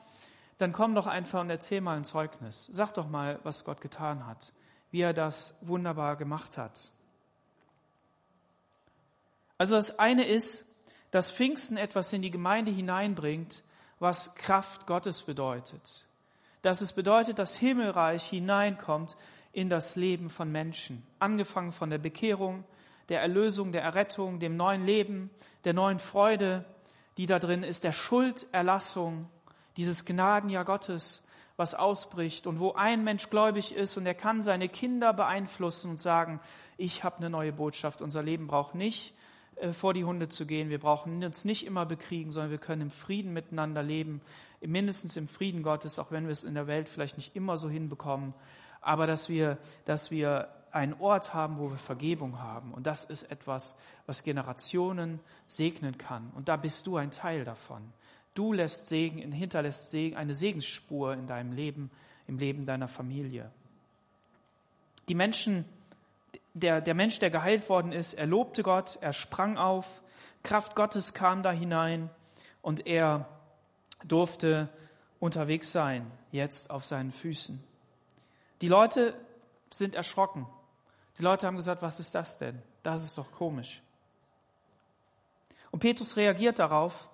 [0.56, 2.68] dann komm doch einfach und erzähl mal ein Zeugnis.
[2.72, 4.52] Sag doch mal, was Gott getan hat,
[4.90, 6.90] wie er das wunderbar gemacht hat.
[9.58, 10.66] Also das eine ist,
[11.10, 13.62] dass Pfingsten etwas in die Gemeinde hineinbringt,
[13.98, 16.06] was Kraft Gottes bedeutet
[16.64, 19.16] dass es bedeutet, dass Himmelreich hineinkommt
[19.52, 21.06] in das Leben von Menschen.
[21.18, 22.64] Angefangen von der Bekehrung,
[23.10, 25.28] der Erlösung, der Errettung, dem neuen Leben,
[25.64, 26.64] der neuen Freude,
[27.18, 29.28] die da drin ist, der Schulderlassung,
[29.76, 34.70] dieses Gnadenjahr Gottes, was ausbricht und wo ein Mensch gläubig ist und er kann seine
[34.70, 36.40] Kinder beeinflussen und sagen,
[36.78, 39.14] ich habe eine neue Botschaft, unser Leben braucht nicht
[39.72, 40.70] vor die Hunde zu gehen.
[40.70, 44.20] Wir brauchen uns nicht immer bekriegen, sondern wir können im Frieden miteinander leben,
[44.60, 47.68] mindestens im Frieden Gottes, auch wenn wir es in der Welt vielleicht nicht immer so
[47.68, 48.34] hinbekommen,
[48.80, 52.72] aber dass wir, dass wir einen Ort haben, wo wir Vergebung haben.
[52.72, 56.30] Und das ist etwas, was Generationen segnen kann.
[56.34, 57.82] Und da bist du ein Teil davon.
[58.34, 61.90] Du lässt Segen, hinterlässt Segen, eine Segensspur in deinem Leben,
[62.26, 63.50] im Leben deiner Familie.
[65.08, 65.64] Die Menschen,
[66.54, 70.02] der, der Mensch, der geheilt worden ist, er lobte Gott, er sprang auf,
[70.42, 72.10] Kraft Gottes kam da hinein
[72.62, 73.28] und er
[74.04, 74.68] durfte
[75.18, 77.62] unterwegs sein, jetzt auf seinen Füßen.
[78.60, 79.14] Die Leute
[79.70, 80.46] sind erschrocken.
[81.18, 82.62] Die Leute haben gesagt, was ist das denn?
[82.82, 83.82] Das ist doch komisch.
[85.70, 87.08] Und Petrus reagiert darauf.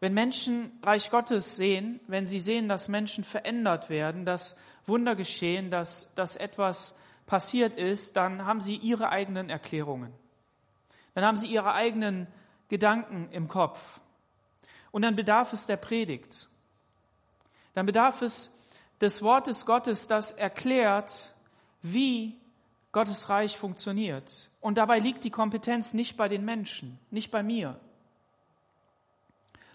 [0.00, 5.70] Wenn Menschen Reich Gottes sehen, wenn sie sehen, dass Menschen verändert werden, dass Wunder geschehen,
[5.70, 10.12] dass, dass etwas passiert ist, dann haben sie ihre eigenen Erklärungen.
[11.14, 12.26] Dann haben sie ihre eigenen
[12.68, 14.00] Gedanken im Kopf.
[14.90, 16.48] Und dann bedarf es der Predigt.
[17.74, 18.56] Dann bedarf es
[19.00, 21.34] des Wortes Gottes, das erklärt,
[21.82, 22.36] wie
[22.92, 24.50] Gottes Reich funktioniert.
[24.60, 27.78] Und dabei liegt die Kompetenz nicht bei den Menschen, nicht bei mir,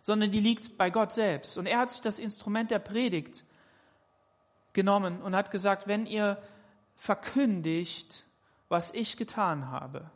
[0.01, 1.57] sondern die liegt bei Gott selbst.
[1.57, 3.43] Und er hat sich das Instrument der Predigt
[4.73, 6.41] genommen und hat gesagt, wenn ihr
[6.99, 8.25] verkündigt,
[8.67, 10.11] was ich getan habe.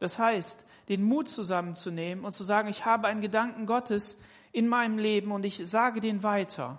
[0.00, 4.98] Das heißt, den Mut zusammenzunehmen und zu sagen, ich habe einen Gedanken Gottes in meinem
[4.98, 6.78] Leben und ich sage den weiter.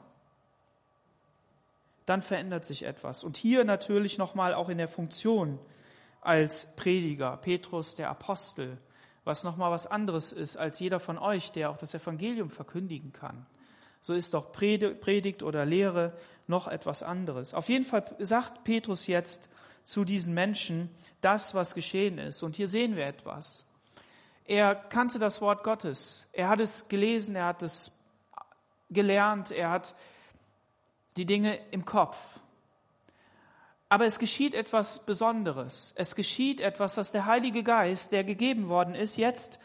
[2.07, 3.23] Dann verändert sich etwas.
[3.23, 5.59] Und hier natürlich nochmal auch in der Funktion
[6.19, 8.79] als Prediger, Petrus der Apostel,
[9.23, 13.45] was nochmal was anderes ist als jeder von euch, der auch das Evangelium verkündigen kann
[14.01, 16.13] so ist doch Predigt oder Lehre
[16.51, 17.55] noch etwas anderes.
[17.55, 19.49] Auf jeden Fall sagt Petrus jetzt
[19.83, 22.43] zu diesen Menschen das, was geschehen ist.
[22.43, 23.65] Und hier sehen wir etwas.
[24.45, 26.27] Er kannte das Wort Gottes.
[26.33, 27.91] Er hat es gelesen, er hat es
[28.89, 29.95] gelernt, er hat
[31.17, 32.17] die Dinge im Kopf.
[33.89, 35.93] Aber es geschieht etwas Besonderes.
[35.97, 39.59] Es geschieht etwas, dass der Heilige Geist, der gegeben worden ist, jetzt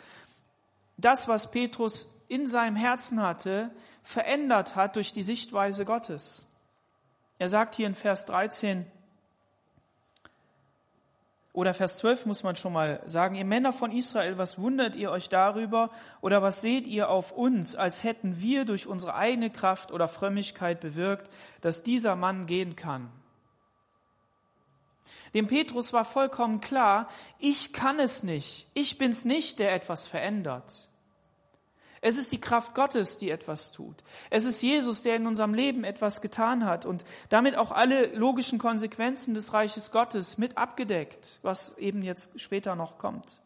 [0.96, 3.70] das, was Petrus in seinem Herzen hatte,
[4.03, 6.45] verändert hat durch die Sichtweise Gottes.
[7.38, 8.87] Er sagt hier in Vers 13
[11.53, 15.11] oder Vers 12 muss man schon mal sagen, ihr Männer von Israel, was wundert ihr
[15.11, 19.90] euch darüber oder was seht ihr auf uns, als hätten wir durch unsere eigene Kraft
[19.90, 21.31] oder Frömmigkeit bewirkt,
[21.62, 23.11] dass dieser Mann gehen kann?
[25.33, 30.90] Dem Petrus war vollkommen klar, ich kann es nicht, ich bin's nicht, der etwas verändert.
[32.07, 33.97] Es ist die Kraft Gottes, die etwas tut.
[34.31, 38.61] Es ist Jesus, der in unserem Leben etwas getan hat und damit auch alle logischen
[38.61, 43.40] Konsequenzen des Reiches Gottes mit abgedeckt, was eben jetzt später noch kommt.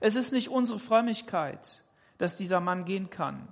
[0.00, 1.82] Es ist nicht unsere Frömmigkeit,
[2.18, 3.48] dass dieser Mann gehen kann.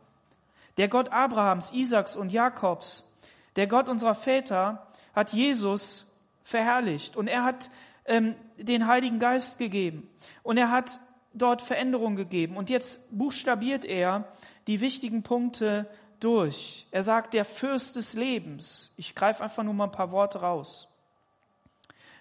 [0.77, 3.11] Der Gott Abrahams, Isaaks und Jakobs,
[3.57, 7.71] der Gott unserer Väter, hat Jesus verherrlicht und er hat
[8.05, 10.11] ähm, den Heiligen Geist gegeben
[10.43, 11.01] und er hat
[11.33, 12.57] dort Veränderung gegeben.
[12.57, 14.29] Und jetzt buchstabiert er
[14.67, 15.89] die wichtigen Punkte
[16.19, 16.87] durch.
[16.91, 18.93] Er sagt, der Fürst des Lebens.
[18.97, 20.89] Ich greife einfach nur mal ein paar Worte raus.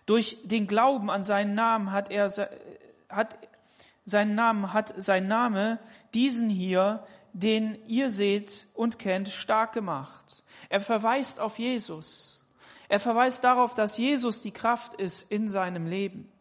[0.06, 2.32] Durch den Glauben an seinen Namen hat er,
[3.10, 3.38] hat
[4.06, 5.80] seinen Namen, hat sein Name
[6.14, 10.44] diesen hier, den ihr seht und kennt, stark gemacht.
[10.70, 12.44] Er verweist auf Jesus.
[12.88, 16.32] Er verweist darauf, dass Jesus die Kraft ist in seinem Leben.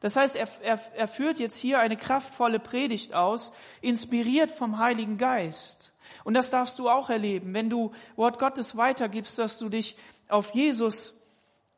[0.00, 5.18] Das heißt, er, er, er führt jetzt hier eine kraftvolle Predigt aus, inspiriert vom Heiligen
[5.18, 5.94] Geist.
[6.24, 9.96] Und das darfst du auch erleben, wenn du Wort Gottes weitergibst, dass du dich
[10.28, 11.22] auf Jesus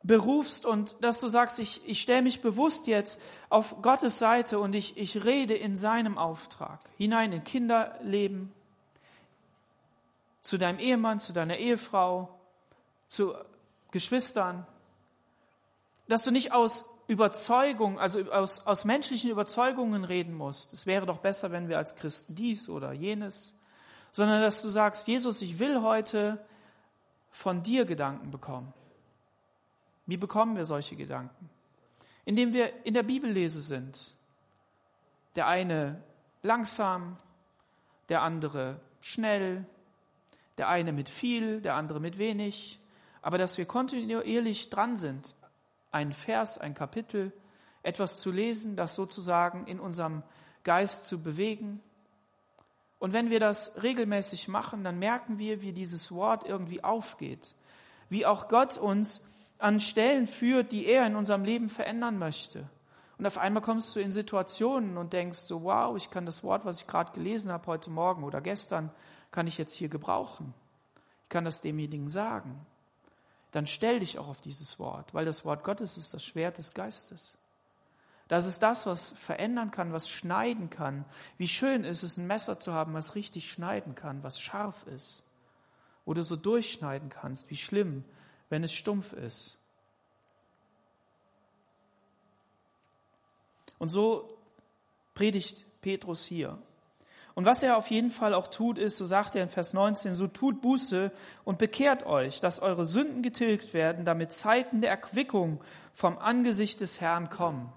[0.01, 4.73] berufst und dass du sagst, ich, ich stelle mich bewusst jetzt auf Gottes Seite und
[4.73, 6.79] ich, ich rede in seinem Auftrag.
[6.97, 8.51] Hinein in Kinderleben,
[10.41, 12.29] zu deinem Ehemann, zu deiner Ehefrau,
[13.07, 13.33] zu
[13.91, 14.65] Geschwistern,
[16.07, 20.73] dass du nicht aus Überzeugung, also aus, aus menschlichen Überzeugungen reden musst.
[20.73, 23.57] Es wäre doch besser, wenn wir als Christen dies oder jenes,
[24.11, 26.37] sondern dass du sagst, Jesus, ich will heute
[27.31, 28.71] von dir Gedanken bekommen.
[30.05, 31.49] Wie bekommen wir solche Gedanken?
[32.25, 34.13] Indem wir in der Bibellese sind.
[35.35, 36.03] Der eine
[36.43, 37.17] langsam,
[38.09, 39.65] der andere schnell,
[40.59, 42.79] der eine mit viel, der andere mit wenig,
[43.23, 45.33] aber dass wir kontinuierlich dran sind,
[45.91, 47.31] ein Vers, ein Kapitel,
[47.83, 50.23] etwas zu lesen, das sozusagen in unserem
[50.63, 51.81] Geist zu bewegen.
[52.99, 57.55] Und wenn wir das regelmäßig machen, dann merken wir, wie dieses Wort irgendwie aufgeht,
[58.09, 59.25] wie auch Gott uns
[59.57, 62.69] an Stellen führt, die er in unserem Leben verändern möchte.
[63.17, 66.65] Und auf einmal kommst du in Situationen und denkst so, wow, ich kann das Wort,
[66.65, 68.91] was ich gerade gelesen habe heute Morgen oder gestern,
[69.31, 70.53] kann ich jetzt hier gebrauchen.
[71.23, 72.65] Ich kann das demjenigen sagen.
[73.51, 76.73] Dann stell dich auch auf dieses Wort, weil das Wort Gottes ist das Schwert des
[76.73, 77.37] Geistes.
[78.27, 81.03] Das ist das, was verändern kann, was schneiden kann.
[81.37, 85.23] Wie schön ist es, ein Messer zu haben, was richtig schneiden kann, was scharf ist.
[86.05, 87.49] Wo du so durchschneiden kannst.
[87.49, 88.05] Wie schlimm,
[88.49, 89.59] wenn es stumpf ist.
[93.79, 94.37] Und so
[95.15, 96.61] predigt Petrus hier.
[97.35, 100.13] Und was er auf jeden Fall auch tut, ist, so sagt er in Vers 19,
[100.13, 101.11] so tut Buße
[101.45, 105.61] und bekehrt euch, dass eure Sünden getilgt werden, damit Zeiten der Erquickung
[105.93, 107.71] vom Angesicht des Herrn kommen,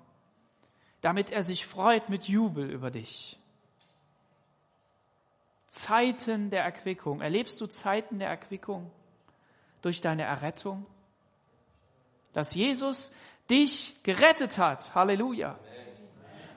[1.01, 3.39] damit er sich freut mit Jubel über dich.
[5.67, 7.21] Zeiten der Erquickung.
[7.21, 8.91] Erlebst du Zeiten der Erquickung?
[9.83, 10.87] durch deine Errettung?
[12.33, 13.13] Dass Jesus
[13.51, 14.95] dich gerettet hat.
[14.95, 15.59] Halleluja.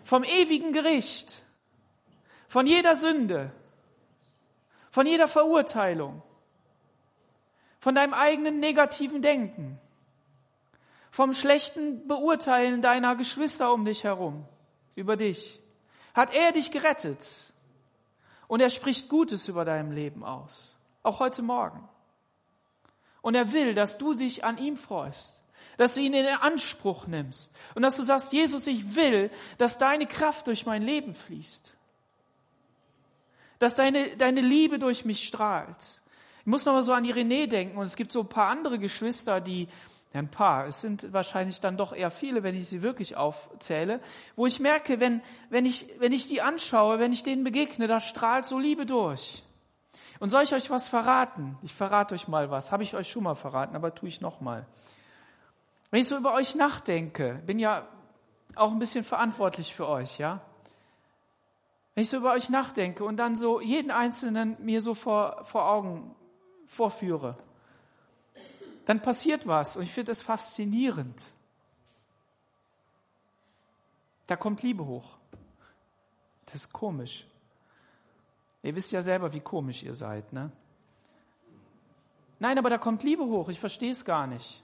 [0.05, 1.43] Vom ewigen Gericht.
[2.55, 3.51] Von jeder Sünde.
[4.89, 6.23] Von jeder Verurteilung.
[7.81, 9.77] Von deinem eigenen negativen Denken.
[11.11, 14.45] Vom schlechten Beurteilen deiner Geschwister um dich herum.
[14.95, 15.61] Über dich.
[16.13, 17.27] Hat er dich gerettet.
[18.47, 20.79] Und er spricht Gutes über deinem Leben aus.
[21.03, 21.89] Auch heute Morgen.
[23.21, 25.43] Und er will, dass du dich an ihm freust,
[25.75, 30.07] dass du ihn in Anspruch nimmst und dass du sagst, Jesus, ich will, dass deine
[30.07, 31.75] Kraft durch mein Leben fließt,
[33.65, 36.01] dass deine, deine Liebe durch mich strahlt.
[36.41, 38.49] Ich muss noch mal so an die René denken und es gibt so ein paar
[38.49, 39.67] andere Geschwister, die,
[40.13, 44.01] ein paar, es sind wahrscheinlich dann doch eher viele, wenn ich sie wirklich aufzähle,
[44.36, 47.99] wo ich merke, wenn, wenn ich, wenn ich die anschaue, wenn ich denen begegne, da
[47.99, 49.43] strahlt so Liebe durch.
[50.19, 51.58] Und soll ich euch was verraten?
[51.63, 52.71] Ich verrate euch mal was.
[52.71, 54.67] Habe ich euch schon mal verraten, aber tue ich noch mal.
[55.89, 57.88] Wenn ich so über euch nachdenke, bin ja
[58.54, 60.39] auch ein bisschen verantwortlich für euch, ja?
[61.95, 65.65] Wenn ich so über euch nachdenke und dann so jeden Einzelnen mir so vor, vor
[65.65, 66.13] Augen
[66.67, 67.37] vorführe,
[68.85, 71.23] dann passiert was und ich finde es faszinierend.
[74.27, 75.17] Da kommt Liebe hoch.
[76.48, 77.25] Das ist komisch.
[78.62, 80.52] Ihr wisst ja selber, wie komisch ihr seid, ne?
[82.39, 84.62] Nein, aber da kommt Liebe hoch, ich verstehe es gar nicht.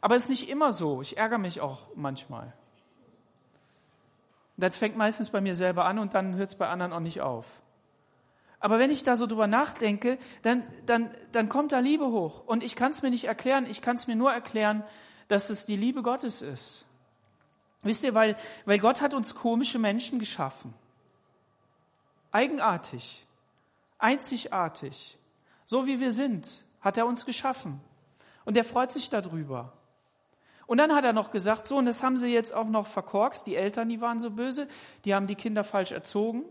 [0.00, 2.54] Aber es ist nicht immer so, ich ärgere mich auch manchmal.
[4.56, 7.20] Das fängt meistens bei mir selber an und dann hört es bei anderen auch nicht
[7.20, 7.46] auf.
[8.60, 12.46] Aber wenn ich da so drüber nachdenke, dann, dann, dann kommt da Liebe hoch.
[12.46, 14.84] Und ich kann es mir nicht erklären, ich kann es mir nur erklären,
[15.28, 16.86] dass es die Liebe Gottes ist.
[17.82, 20.72] Wisst ihr, weil, weil Gott hat uns komische Menschen geschaffen.
[22.32, 23.26] Eigenartig.
[23.98, 25.18] Einzigartig.
[25.66, 27.80] So wie wir sind, hat er uns geschaffen.
[28.46, 29.72] Und er freut sich darüber.
[30.66, 33.46] Und dann hat er noch gesagt, so, und das haben sie jetzt auch noch verkorkst,
[33.46, 34.66] die Eltern, die waren so böse,
[35.04, 36.44] die haben die Kinder falsch erzogen.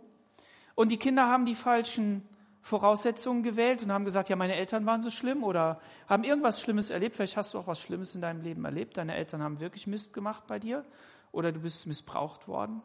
[0.75, 2.27] Und die Kinder haben die falschen
[2.61, 6.89] Voraussetzungen gewählt und haben gesagt, ja, meine Eltern waren so schlimm oder haben irgendwas Schlimmes
[6.89, 7.15] erlebt.
[7.15, 8.97] Vielleicht hast du auch was Schlimmes in deinem Leben erlebt.
[8.97, 10.85] Deine Eltern haben wirklich Mist gemacht bei dir
[11.33, 12.81] oder du bist missbraucht worden.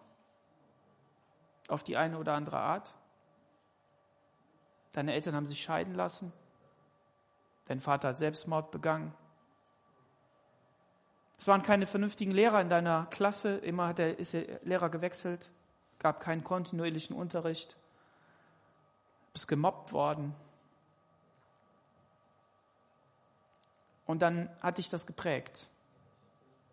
[1.68, 2.94] Auf die eine oder andere Art.
[4.92, 6.32] Deine Eltern haben sich scheiden lassen.
[7.66, 9.14] Dein Vater hat Selbstmord begangen.
[11.38, 13.56] Es waren keine vernünftigen Lehrer in deiner Klasse.
[13.58, 15.52] Immer hat der, ist der Lehrer gewechselt.
[16.00, 17.76] Gab keinen kontinuierlichen Unterricht.
[19.32, 20.34] Bist gemobbt worden.
[24.04, 25.68] Und dann hat dich das geprägt.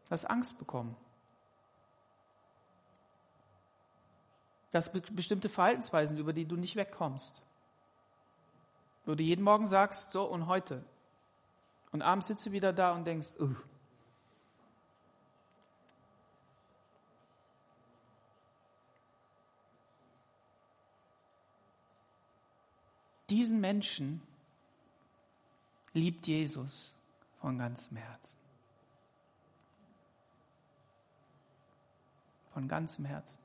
[0.05, 0.95] Du hast Angst bekommen.
[4.71, 7.43] Das bestimmte Verhaltensweisen, über die du nicht wegkommst.
[9.05, 10.83] Wo du jeden Morgen sagst, so und heute.
[11.91, 13.55] Und abends sitzt du wieder da und denkst, uh.
[23.29, 24.21] Diesen Menschen
[25.93, 26.93] liebt Jesus
[27.41, 28.39] von ganzem Herzen.
[32.53, 33.43] Von ganzem Herzen.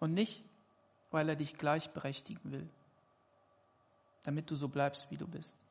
[0.00, 0.44] Und nicht,
[1.10, 2.68] weil er dich gleichberechtigen will,
[4.22, 5.62] damit du so bleibst, wie du bist.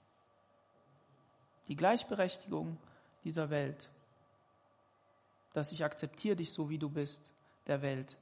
[1.67, 2.77] Die Gleichberechtigung
[3.23, 3.91] dieser Welt,
[5.53, 7.31] dass ich akzeptiere dich so, wie du bist,
[7.67, 8.17] der Welt,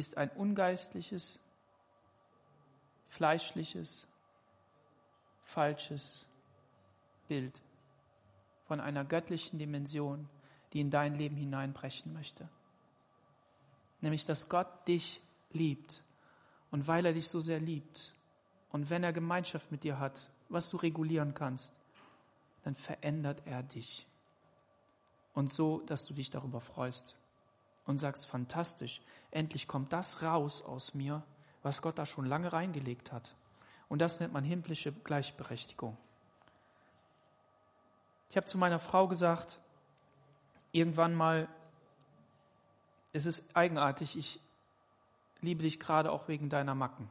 [0.00, 1.38] ist ein ungeistliches,
[3.08, 4.06] fleischliches,
[5.44, 6.26] falsches
[7.28, 7.62] Bild
[8.66, 10.28] von einer göttlichen Dimension,
[10.72, 12.48] die in dein Leben hineinbrechen möchte
[14.00, 15.20] nämlich dass Gott dich
[15.52, 16.02] liebt.
[16.70, 18.14] Und weil er dich so sehr liebt
[18.70, 21.74] und wenn er Gemeinschaft mit dir hat, was du regulieren kannst,
[22.62, 24.06] dann verändert er dich.
[25.34, 27.16] Und so, dass du dich darüber freust
[27.90, 31.22] und sagst, fantastisch, endlich kommt das raus aus mir,
[31.62, 33.34] was Gott da schon lange reingelegt hat.
[33.88, 35.96] Und das nennt man himmlische Gleichberechtigung.
[38.30, 39.58] Ich habe zu meiner Frau gesagt,
[40.72, 41.48] irgendwann mal,
[43.12, 44.40] es ist eigenartig, ich
[45.40, 47.10] liebe dich gerade auch wegen deiner Macken.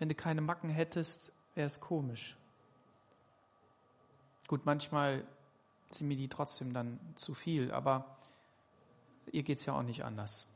[0.00, 2.36] Wenn du keine Macken hättest, wäre es komisch.
[4.48, 5.24] Gut, manchmal
[5.90, 8.16] sind mir die trotzdem dann zu viel, aber
[9.32, 10.46] ihr geht es ja auch nicht anders.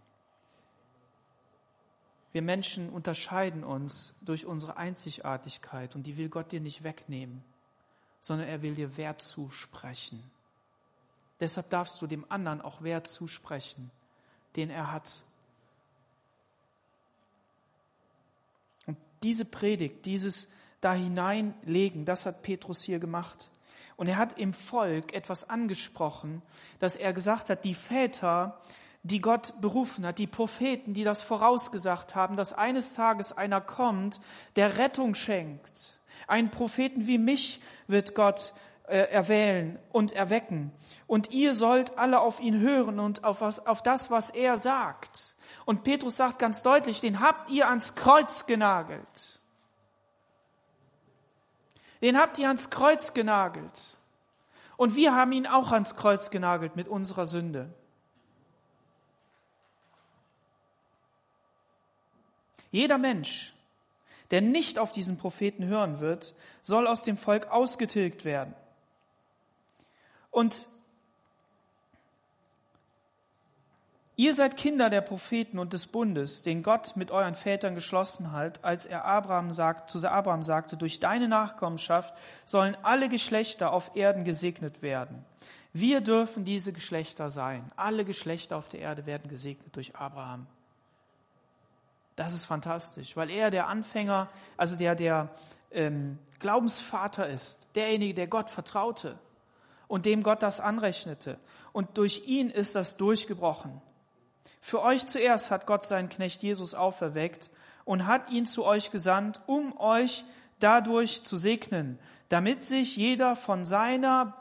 [2.32, 7.42] Wir Menschen unterscheiden uns durch unsere Einzigartigkeit und die will Gott dir nicht wegnehmen,
[8.20, 10.22] sondern er will dir Wert zusprechen.
[11.40, 13.90] Deshalb darfst du dem anderen auch Wert zusprechen,
[14.56, 15.22] den er hat.
[18.86, 20.50] Und diese Predigt, dieses
[20.80, 23.50] da hineinlegen, das hat Petrus hier gemacht.
[23.99, 26.40] Und er hat im Volk etwas angesprochen,
[26.78, 28.61] dass er gesagt hat, die Väter,
[29.03, 34.20] die Gott berufen hat, die Propheten, die das vorausgesagt haben, dass eines Tages einer kommt,
[34.55, 36.01] der Rettung schenkt.
[36.28, 38.55] Einen Propheten wie mich wird Gott
[38.86, 40.70] äh, erwählen und erwecken.
[41.09, 45.34] Und ihr sollt alle auf ihn hören und auf, was, auf das, was er sagt.
[45.64, 49.38] Und Petrus sagt ganz deutlich, den habt ihr ans Kreuz genagelt.
[52.03, 53.96] Den habt ihr ans Kreuz genagelt.
[54.76, 57.68] Und wir haben ihn auch ans Kreuz genagelt mit unserer Sünde.
[62.70, 63.55] Jeder Mensch,
[64.30, 68.55] der nicht auf diesen Propheten hören wird, soll aus dem Volk ausgetilgt werden.
[70.30, 70.68] Und
[74.18, 78.64] ihr seid Kinder der Propheten und des Bundes, den Gott mit euren Vätern geschlossen hat,
[78.64, 82.12] als er Abraham sagt, zu Abraham sagte, durch deine Nachkommenschaft
[82.44, 85.24] sollen alle Geschlechter auf Erden gesegnet werden.
[85.72, 87.70] Wir dürfen diese Geschlechter sein.
[87.76, 90.46] Alle Geschlechter auf der Erde werden gesegnet durch Abraham.
[92.16, 95.28] Das ist fantastisch, weil er der Anfänger, also der, der
[95.70, 99.16] ähm, Glaubensvater ist, derjenige, der Gott vertraute
[99.86, 101.38] und dem Gott das anrechnete.
[101.72, 103.80] Und durch ihn ist das durchgebrochen.
[104.61, 107.51] Für euch zuerst hat Gott seinen Knecht Jesus auferweckt
[107.84, 110.24] und hat ihn zu euch gesandt, um euch
[110.61, 114.34] dadurch zu segnen, damit sich jeder von seiner,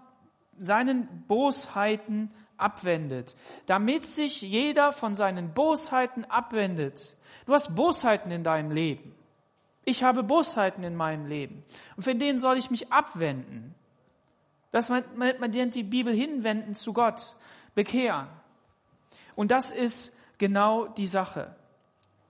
[0.59, 3.35] seinen Bosheiten abwendet.
[3.65, 7.15] Damit sich jeder von seinen Bosheiten abwendet.
[7.45, 9.15] Du hast Bosheiten in deinem Leben.
[9.85, 11.63] Ich habe Bosheiten in meinem Leben.
[11.95, 13.73] Und von denen soll ich mich abwenden.
[14.71, 17.35] Das man, man nennt die Bibel hinwenden zu Gott,
[17.73, 18.27] bekehren.
[19.37, 21.55] Und das ist genau die Sache.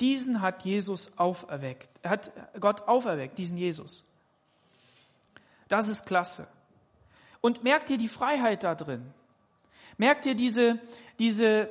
[0.01, 1.89] Diesen hat Jesus auferweckt.
[2.03, 4.03] Er hat Gott auferweckt, diesen Jesus.
[5.69, 6.47] Das ist klasse.
[7.39, 9.13] Und merkt ihr die Freiheit da drin?
[9.97, 10.79] Merkt ihr diese,
[11.17, 11.69] diese,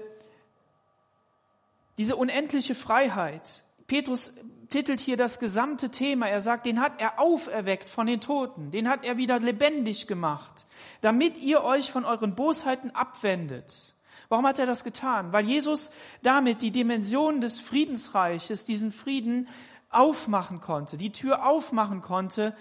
[1.99, 3.62] diese unendliche Freiheit?
[3.87, 4.32] Petrus
[4.70, 6.28] titelt hier das gesamte Thema.
[6.30, 8.70] Er sagt, den hat er auferweckt von den Toten.
[8.70, 10.64] Den hat er wieder lebendig gemacht,
[11.03, 13.93] damit ihr euch von euren Bosheiten abwendet.
[14.28, 15.32] Warum hat er das getan?
[15.32, 15.90] Weil Jesus
[16.22, 19.48] damit die Dimension des Friedensreiches, diesen Frieden
[19.90, 22.54] aufmachen konnte, die Tür aufmachen konnte,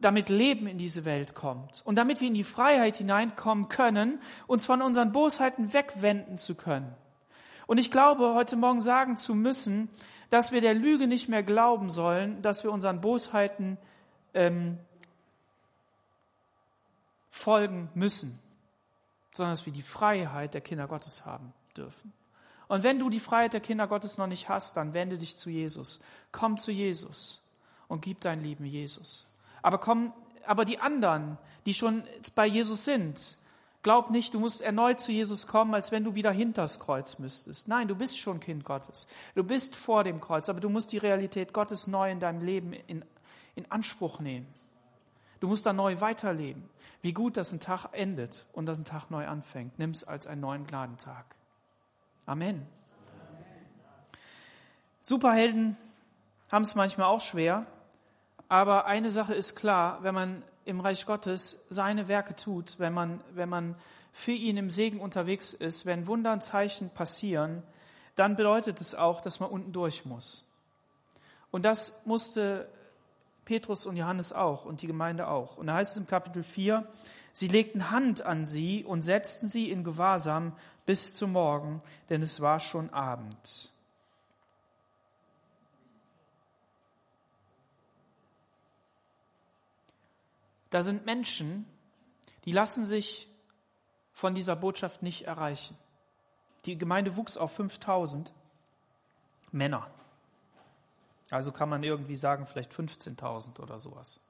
[0.00, 4.66] damit Leben in diese Welt kommt und damit wir in die Freiheit hineinkommen können, uns
[4.66, 6.94] von unseren Bosheiten wegwenden zu können.
[7.66, 9.88] Und ich glaube, heute Morgen sagen zu müssen,
[10.30, 13.78] dass wir der Lüge nicht mehr glauben sollen, dass wir unseren Bosheiten
[14.34, 14.78] ähm,
[17.30, 18.38] folgen müssen,
[19.36, 22.12] sondern dass wir die Freiheit der Kinder Gottes haben dürfen.
[22.68, 25.50] Und wenn du die Freiheit der Kinder Gottes noch nicht hast, dann wende dich zu
[25.50, 26.00] Jesus.
[26.32, 27.42] Komm zu Jesus
[27.86, 29.26] und gib dein Leben Jesus.
[29.62, 30.12] Aber komm,
[30.44, 32.02] aber die anderen, die schon
[32.34, 33.38] bei Jesus sind,
[33.82, 37.68] glaub nicht, du musst erneut zu Jesus kommen, als wenn du wieder hinters Kreuz müsstest.
[37.68, 39.06] Nein, du bist schon Kind Gottes.
[39.36, 42.72] Du bist vor dem Kreuz, aber du musst die Realität Gottes neu in deinem Leben
[42.72, 43.04] in,
[43.54, 44.46] in Anspruch nehmen.
[45.40, 46.68] Du musst da neu weiterleben.
[47.02, 49.78] Wie gut, dass ein Tag endet und dass ein Tag neu anfängt.
[49.78, 51.24] Nimm es als einen neuen Gnadentag.
[52.24, 52.66] Amen.
[55.00, 55.76] Superhelden
[56.50, 57.66] haben es manchmal auch schwer.
[58.48, 63.20] Aber eine Sache ist klar, wenn man im Reich Gottes seine Werke tut, wenn man,
[63.34, 63.76] wenn man
[64.12, 67.62] für ihn im Segen unterwegs ist, wenn Wunder und Zeichen passieren,
[68.14, 70.44] dann bedeutet es auch, dass man unten durch muss.
[71.50, 72.68] Und das musste
[73.46, 75.56] Petrus und Johannes auch und die Gemeinde auch.
[75.56, 76.86] Und da heißt es im Kapitel 4,
[77.32, 81.80] sie legten Hand an sie und setzten sie in Gewahrsam bis zum Morgen,
[82.10, 83.72] denn es war schon Abend.
[90.70, 91.64] Da sind Menschen,
[92.44, 93.28] die lassen sich
[94.12, 95.78] von dieser Botschaft nicht erreichen.
[96.64, 98.34] Die Gemeinde wuchs auf 5000
[99.52, 99.88] Männer.
[101.30, 104.20] Also kann man irgendwie sagen, vielleicht 15.000 oder sowas.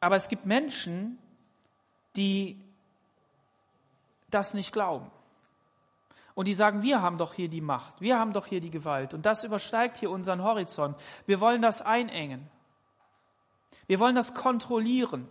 [0.00, 1.18] Aber es gibt Menschen,
[2.16, 2.60] die
[4.30, 5.10] das nicht glauben.
[6.34, 9.14] Und die sagen, wir haben doch hier die Macht, wir haben doch hier die Gewalt.
[9.14, 10.96] Und das übersteigt hier unseren Horizont.
[11.26, 12.50] Wir wollen das einengen.
[13.86, 15.28] Wir wollen das kontrollieren.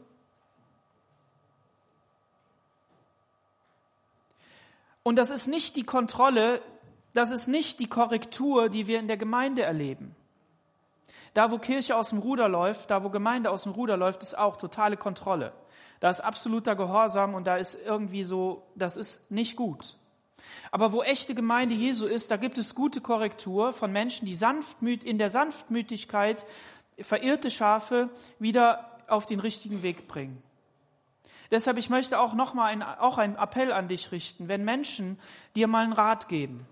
[5.04, 6.62] Und das ist nicht die Kontrolle,
[7.14, 10.16] das ist nicht die Korrektur, die wir in der Gemeinde erleben.
[11.34, 14.38] Da, wo Kirche aus dem Ruder läuft, da, wo Gemeinde aus dem Ruder läuft, ist
[14.38, 15.54] auch totale Kontrolle.
[16.02, 19.96] Da ist absoluter Gehorsam und da ist irgendwie so, das ist nicht gut.
[20.72, 25.04] Aber wo echte Gemeinde Jesu ist, da gibt es gute Korrektur von Menschen, die sanftmüt,
[25.04, 26.46] in der Sanftmütigkeit
[27.00, 28.10] verirrte Schafe
[28.40, 30.42] wieder auf den richtigen Weg bringen.
[31.52, 34.48] Deshalb, ich möchte auch nochmal ein, auch einen Appell an dich richten.
[34.48, 35.20] Wenn Menschen
[35.56, 36.66] dir mal einen Rat geben,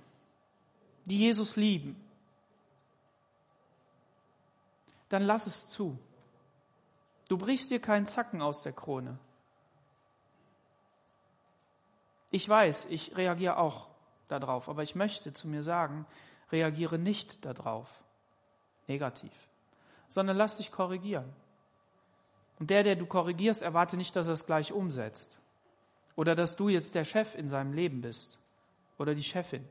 [1.10, 1.96] die Jesus lieben,
[5.10, 5.98] dann lass es zu.
[7.28, 9.20] Du brichst dir keinen Zacken aus der Krone.
[12.32, 13.90] Ich weiß, ich reagiere auch
[14.28, 16.06] darauf, aber ich möchte zu mir sagen,
[16.52, 18.04] reagiere nicht darauf.
[18.88, 19.50] Negativ
[20.10, 21.32] sondern lass dich korrigieren.
[22.60, 25.40] Und der, der du korrigierst, erwarte nicht, dass er es gleich umsetzt.
[26.18, 28.40] Oder dass du jetzt der Chef in seinem Leben bist.
[28.98, 29.66] Oder die Chefin.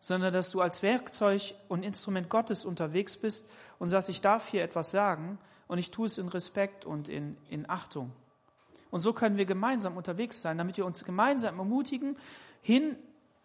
[0.00, 3.48] Sondern dass du als Werkzeug und Instrument Gottes unterwegs bist
[3.78, 5.38] und sagst, ich darf hier etwas sagen
[5.68, 8.10] und ich tue es in Respekt und in, in Achtung.
[8.90, 12.16] Und so können wir gemeinsam unterwegs sein, damit wir uns gemeinsam ermutigen,
[12.62, 12.96] hin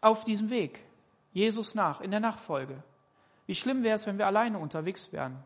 [0.02, 0.84] auf diesem Weg,
[1.34, 2.82] Jesus nach, in der Nachfolge.
[3.46, 5.38] Wie schlimm wäre es, wenn wir alleine unterwegs wären?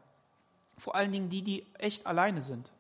[0.78, 2.72] Vor allen Dingen die, die echt alleine sind.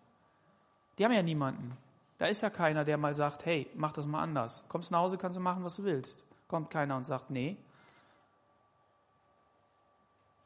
[0.98, 1.76] Die haben ja niemanden.
[2.18, 4.66] Da ist ja keiner, der mal sagt, hey, mach das mal anders.
[4.70, 6.24] Kommst nach Hause, kannst du machen, was du willst.
[6.48, 7.58] Kommt keiner und sagt, nee.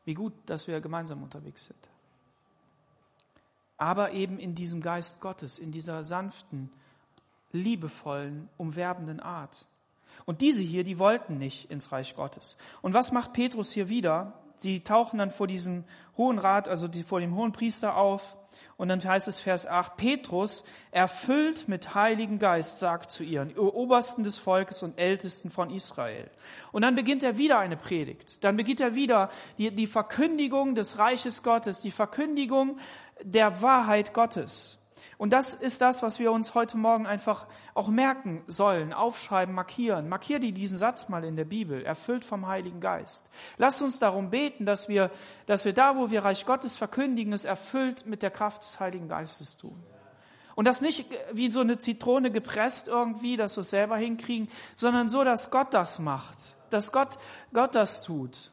[0.05, 1.89] Wie gut, dass wir gemeinsam unterwegs sind.
[3.77, 6.69] Aber eben in diesem Geist Gottes, in dieser sanften,
[7.51, 9.67] liebevollen, umwerbenden Art.
[10.25, 12.57] Und diese hier, die wollten nicht ins Reich Gottes.
[12.81, 14.42] Und was macht Petrus hier wieder?
[14.57, 15.83] Sie tauchen dann vor diesem
[16.17, 18.37] Hohen Rat, also die, vor dem Hohen Priester auf.
[18.77, 23.73] Und dann heißt es Vers 8, Petrus, erfüllt mit Heiligen Geist, sagt zu ihr, ihr
[23.73, 26.29] Obersten des Volkes und Ältesten von Israel.
[26.71, 28.43] Und dann beginnt er wieder eine Predigt.
[28.43, 32.77] Dann beginnt er wieder die, die Verkündigung des Reiches Gottes, die Verkündigung
[33.23, 34.82] der Wahrheit Gottes.
[35.17, 40.09] Und das ist das, was wir uns heute Morgen einfach auch merken sollen, aufschreiben, markieren.
[40.09, 43.29] Markier dir diesen Satz mal in der Bibel, erfüllt vom Heiligen Geist.
[43.57, 45.11] Lass uns darum beten, dass wir,
[45.45, 49.07] dass wir da, wo wir Reich Gottes verkündigen, es erfüllt mit der Kraft des Heiligen
[49.07, 49.81] Geistes tun.
[50.55, 55.09] Und das nicht wie so eine Zitrone gepresst irgendwie, dass wir es selber hinkriegen, sondern
[55.09, 57.17] so, dass Gott das macht, dass Gott,
[57.53, 58.52] Gott das tut.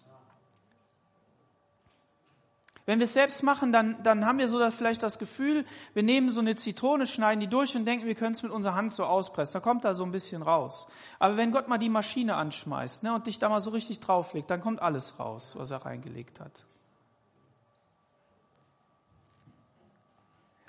[2.91, 5.65] Wenn wir es selbst machen, dann, dann haben wir so das, vielleicht das Gefühl,
[5.95, 8.75] wir nehmen so eine Zitrone, schneiden die durch und denken, wir können es mit unserer
[8.75, 9.53] Hand so auspressen.
[9.53, 10.89] Da kommt da so ein bisschen raus.
[11.21, 14.51] Aber wenn Gott mal die Maschine anschmeißt ne, und dich da mal so richtig drauflegt,
[14.51, 16.65] dann kommt alles raus, was er reingelegt hat.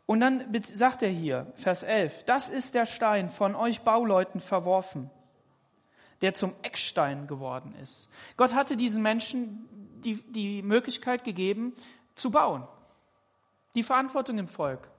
[0.06, 5.10] Und dann sagt er hier, Vers 11, das ist der Stein von euch Bauleuten verworfen,
[6.22, 8.12] der zum Eckstein geworden ist.
[8.38, 9.68] Gott hatte diesen Menschen
[10.04, 11.74] die, die Möglichkeit gegeben,
[12.16, 12.68] zu bauen.
[13.76, 14.90] Die Verantwortung im Volk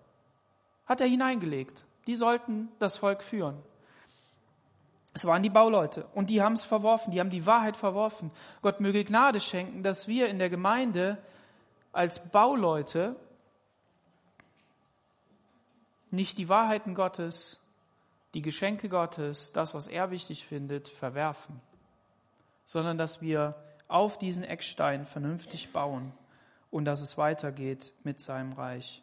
[0.87, 1.85] hat er hineingelegt.
[2.07, 3.63] Die sollten das Volk führen.
[5.15, 8.31] Es waren die Bauleute und die haben es verworfen, die haben die Wahrheit verworfen.
[8.63, 11.19] Gott möge Gnade schenken, dass wir in der Gemeinde
[11.93, 13.15] als Bauleute
[16.11, 17.61] nicht die Wahrheiten Gottes,
[18.33, 21.61] die Geschenke Gottes, das, was er wichtig findet, verwerfen,
[22.65, 23.55] sondern dass wir
[23.89, 26.13] auf diesen Eckstein vernünftig bauen
[26.73, 29.03] und dass es weitergeht mit seinem Reich.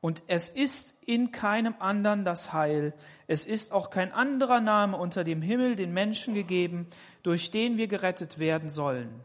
[0.00, 2.92] Und es ist in keinem anderen das Heil.
[3.28, 6.88] Es ist auch kein anderer Name unter dem Himmel den Menschen gegeben,
[7.22, 9.20] durch den wir gerettet werden sollen.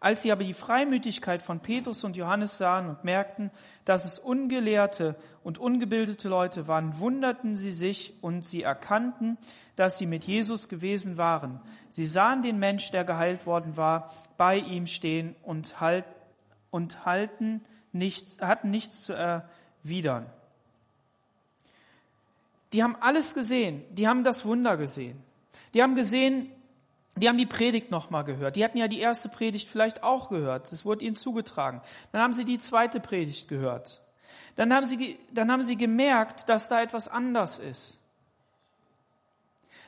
[0.00, 3.50] Als sie aber die Freimütigkeit von Petrus und Johannes sahen und merkten,
[3.84, 9.38] dass es ungelehrte und ungebildete Leute waren, wunderten sie sich und sie erkannten,
[9.74, 11.60] dass sie mit Jesus gewesen waren.
[11.90, 16.04] Sie sahen den Mensch, der geheilt worden war, bei ihm stehen und, halt,
[16.70, 20.26] und halten nichts, hatten nichts zu erwidern.
[22.72, 23.82] Die haben alles gesehen.
[23.90, 25.18] Die haben das Wunder gesehen.
[25.74, 26.50] Die haben gesehen,
[27.22, 28.56] die haben die Predigt nochmal gehört.
[28.56, 30.70] Die hatten ja die erste Predigt vielleicht auch gehört.
[30.72, 31.80] Das wurde ihnen zugetragen.
[32.12, 34.02] Dann haben sie die zweite Predigt gehört.
[34.56, 37.98] Dann haben sie, dann haben sie gemerkt, dass da etwas anders ist.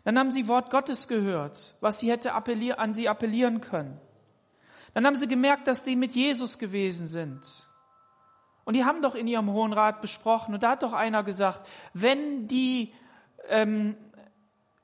[0.05, 4.01] Dann haben sie Wort Gottes gehört, was sie hätte appellier, an sie appellieren können.
[4.95, 7.68] Dann haben sie gemerkt, dass die mit Jesus gewesen sind.
[8.64, 11.66] Und die haben doch in ihrem Hohen Rat besprochen, und da hat doch einer gesagt,
[11.93, 12.95] wenn die,
[13.49, 13.97] ähm,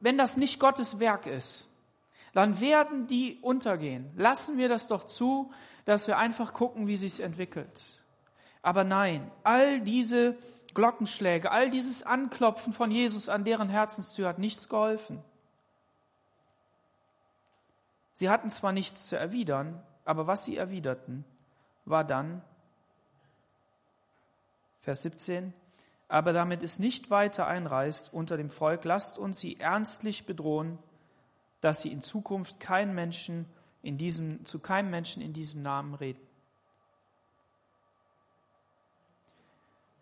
[0.00, 1.70] wenn das nicht Gottes Werk ist,
[2.36, 4.10] dann werden die untergehen.
[4.14, 5.50] Lassen wir das doch zu,
[5.86, 8.04] dass wir einfach gucken, wie sich entwickelt.
[8.60, 10.36] Aber nein, all diese
[10.74, 15.24] Glockenschläge, all dieses Anklopfen von Jesus an deren Herzenstür hat nichts geholfen.
[18.12, 21.24] Sie hatten zwar nichts zu erwidern, aber was sie erwiderten,
[21.86, 22.42] war dann,
[24.82, 25.54] Vers 17,
[26.08, 30.78] aber damit es nicht weiter einreißt unter dem Volk, lasst uns sie ernstlich bedrohen
[31.60, 33.46] dass sie in Zukunft keinen Menschen
[33.82, 36.20] in diesem, zu keinem Menschen in diesem Namen reden.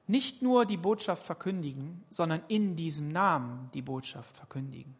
[0.07, 4.97] Nicht nur die Botschaft verkündigen, sondern in diesem Namen die Botschaft verkündigen.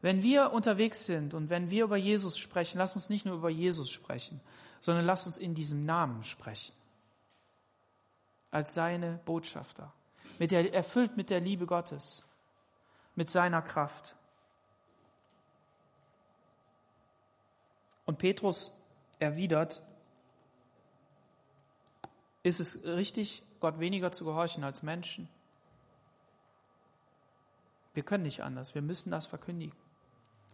[0.00, 3.50] Wenn wir unterwegs sind und wenn wir über Jesus sprechen, lass uns nicht nur über
[3.50, 4.40] Jesus sprechen,
[4.80, 6.74] sondern lass uns in diesem Namen sprechen.
[8.50, 9.92] Als seine Botschafter.
[10.38, 12.24] Mit der, erfüllt mit der Liebe Gottes.
[13.14, 14.14] Mit seiner Kraft.
[18.06, 18.72] Und Petrus
[19.18, 19.82] erwidert,
[22.42, 25.28] ist es richtig, Gott weniger zu gehorchen als Menschen?
[27.92, 28.74] Wir können nicht anders.
[28.74, 29.74] Wir müssen das verkündigen.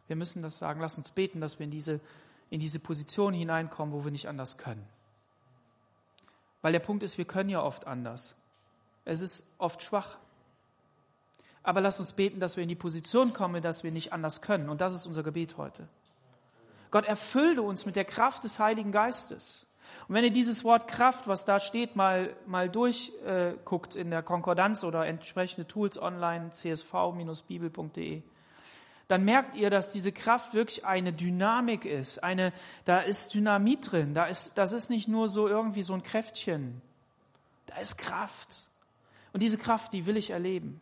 [0.06, 0.80] Wir müssen das sagen.
[0.80, 2.00] Lass uns beten, dass wir in diese,
[2.50, 4.86] in diese Position hineinkommen, wo wir nicht anders können.
[6.62, 8.36] Weil der Punkt ist, wir können ja oft anders.
[9.04, 10.18] Es ist oft schwach.
[11.64, 14.68] Aber lass uns beten, dass wir in die Position kommen, dass wir nicht anders können.
[14.68, 15.88] Und das ist unser Gebet heute.
[16.92, 19.66] Gott erfülle uns mit der Kraft des Heiligen Geistes.
[20.06, 24.22] Und wenn ihr dieses Wort Kraft, was da steht, mal, mal durchguckt äh, in der
[24.22, 28.22] Konkordanz oder entsprechende Tools online, csv-bibel.de,
[29.08, 32.22] dann merkt ihr, dass diese Kraft wirklich eine Dynamik ist.
[32.22, 32.52] Eine,
[32.84, 34.14] da ist Dynamit drin.
[34.14, 36.82] Da ist, das ist nicht nur so irgendwie so ein Kräftchen.
[37.66, 38.68] Da ist Kraft.
[39.32, 40.80] Und diese Kraft, die will ich erleben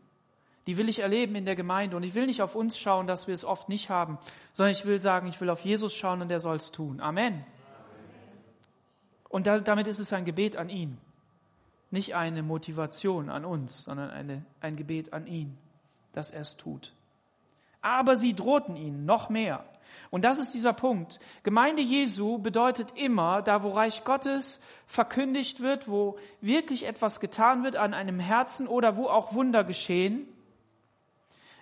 [0.67, 1.97] die will ich erleben in der Gemeinde.
[1.97, 4.19] Und ich will nicht auf uns schauen, dass wir es oft nicht haben,
[4.53, 7.01] sondern ich will sagen, ich will auf Jesus schauen und er soll es tun.
[7.01, 7.45] Amen.
[9.29, 10.99] Und da, damit ist es ein Gebet an ihn.
[11.91, 15.57] Nicht eine Motivation an uns, sondern eine, ein Gebet an ihn,
[16.13, 16.93] dass er es tut.
[17.81, 19.65] Aber sie drohten ihnen noch mehr.
[20.11, 21.21] Und das ist dieser Punkt.
[21.43, 27.77] Gemeinde Jesu bedeutet immer, da wo Reich Gottes verkündigt wird, wo wirklich etwas getan wird
[27.77, 30.29] an einem Herzen oder wo auch Wunder geschehen,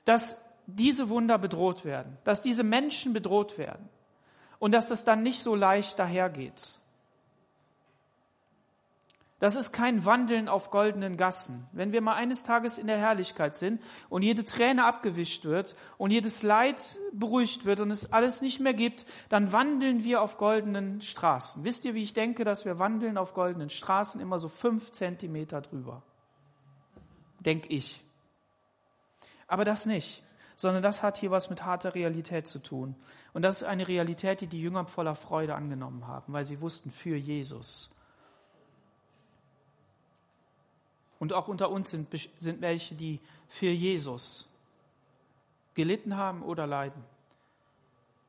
[0.09, 3.91] dass diese Wunder bedroht werden, dass diese Menschen bedroht werden
[4.59, 6.77] und dass das dann nicht so leicht dahergeht.
[9.39, 11.69] Das ist kein Wandeln auf goldenen Gassen.
[11.73, 16.11] Wenn wir mal eines Tages in der Herrlichkeit sind und jede Träne abgewischt wird und
[16.11, 21.03] jedes Leid beruhigt wird und es alles nicht mehr gibt, dann wandeln wir auf goldenen
[21.03, 21.65] Straßen.
[21.65, 25.61] Wisst ihr, wie ich denke, dass wir wandeln auf goldenen Straßen immer so fünf Zentimeter
[25.61, 26.03] drüber?
[27.41, 28.03] Denk ich.
[29.49, 30.23] Aber das nicht,
[30.55, 32.95] sondern das hat hier was mit harter Realität zu tun.
[33.33, 36.93] Und das ist eine Realität, die die Jünger voller Freude angenommen haben, weil sie wussten,
[36.93, 37.91] für Jesus
[41.19, 44.49] Und auch unter uns sind, sind welche, die für Jesus
[45.75, 47.03] gelitten haben oder leiden.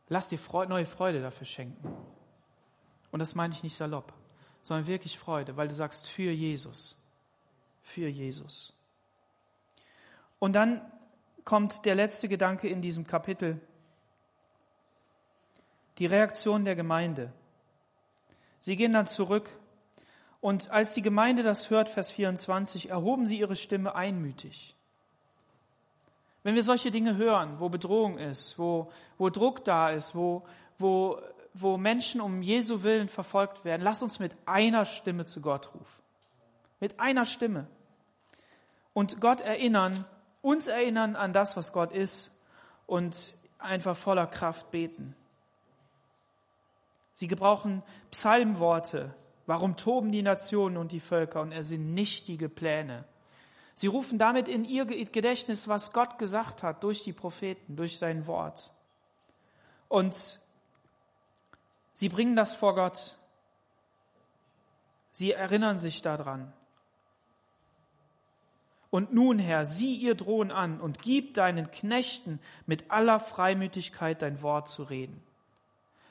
[0.08, 1.96] Lass dir Freude, neue Freude dafür schenken.
[3.12, 4.14] Und das meine ich nicht salopp,
[4.64, 6.98] sondern wirklich Freude, weil du sagst, für Jesus.
[7.82, 8.74] Für Jesus.
[10.40, 10.82] Und dann
[11.50, 13.60] kommt der letzte Gedanke in diesem Kapitel.
[15.98, 17.34] Die Reaktion der Gemeinde.
[18.60, 19.50] Sie gehen dann zurück
[20.42, 24.76] und als die Gemeinde das hört, Vers 24, erhoben sie ihre Stimme einmütig.
[26.44, 30.44] Wenn wir solche Dinge hören, wo Bedrohung ist, wo, wo Druck da ist, wo,
[30.78, 31.20] wo,
[31.56, 36.04] wo Menschen um Jesu Willen verfolgt werden, lass uns mit einer Stimme zu Gott rufen.
[36.80, 37.66] Mit einer Stimme.
[38.94, 40.06] Und Gott erinnern,
[40.42, 42.32] uns erinnern an das, was Gott ist
[42.88, 45.16] und einfach voller Kraft beten.
[47.14, 49.14] Sie gebrauchen Psalmworte,
[49.50, 53.04] Warum toben die Nationen und die Völker und er sind nichtige Pläne?
[53.74, 58.28] Sie rufen damit in ihr Gedächtnis, was Gott gesagt hat durch die Propheten, durch sein
[58.28, 58.72] Wort.
[59.88, 60.40] Und
[61.94, 63.16] sie bringen das vor Gott.
[65.10, 66.54] Sie erinnern sich daran.
[68.92, 74.42] Und nun, Herr, sieh ihr Drohen an und gib deinen Knechten mit aller Freimütigkeit dein
[74.42, 75.22] Wort zu reden.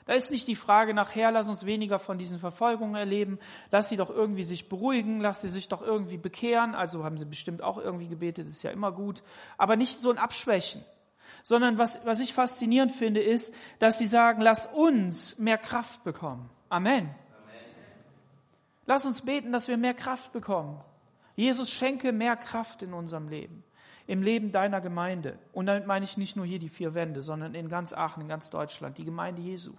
[0.09, 3.37] Da ist nicht die Frage nachher, lass uns weniger von diesen Verfolgungen erleben,
[3.69, 7.25] lass sie doch irgendwie sich beruhigen, lass sie sich doch irgendwie bekehren, also haben sie
[7.25, 9.21] bestimmt auch irgendwie gebetet, ist ja immer gut,
[9.59, 10.83] aber nicht so ein Abschwächen,
[11.43, 16.49] sondern was, was ich faszinierend finde, ist, dass sie sagen, lass uns mehr Kraft bekommen.
[16.69, 17.03] Amen.
[17.03, 17.13] Amen.
[18.87, 20.81] Lass uns beten, dass wir mehr Kraft bekommen.
[21.39, 23.63] Jesus schenke mehr Kraft in unserem Leben,
[24.07, 25.39] im Leben deiner Gemeinde.
[25.53, 28.27] Und damit meine ich nicht nur hier die vier Wände, sondern in ganz Aachen, in
[28.27, 29.71] ganz Deutschland, die Gemeinde Jesu.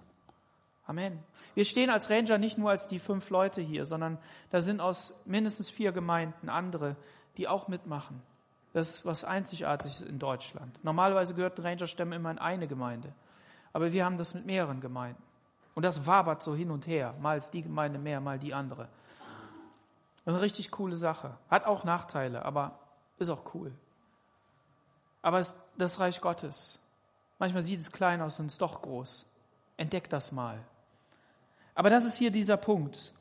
[0.87, 1.19] Amen.
[1.53, 4.17] Wir stehen als Ranger nicht nur als die fünf Leute hier, sondern
[4.49, 6.95] da sind aus mindestens vier Gemeinden andere,
[7.37, 8.23] die auch mitmachen.
[8.73, 10.83] Das ist was Einzigartiges in Deutschland.
[10.83, 13.13] Normalerweise gehört Rangerstämme immer in eine Gemeinde.
[13.71, 15.21] Aber wir haben das mit mehreren Gemeinden.
[15.75, 17.13] Und das wabert so hin und her.
[17.21, 18.89] Mal ist die Gemeinde mehr, mal die andere.
[20.23, 21.37] Das ist eine richtig coole Sache.
[21.49, 22.79] Hat auch Nachteile, aber
[23.17, 23.71] ist auch cool.
[25.21, 26.79] Aber es das Reich Gottes.
[27.39, 29.25] Manchmal sieht es klein aus und ist doch groß.
[29.77, 30.59] Entdeck das mal.
[31.73, 33.13] Aber das ist hier dieser Punkt.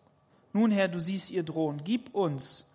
[0.52, 1.82] Nun, Herr, du siehst ihr drohen.
[1.84, 2.70] Gib uns,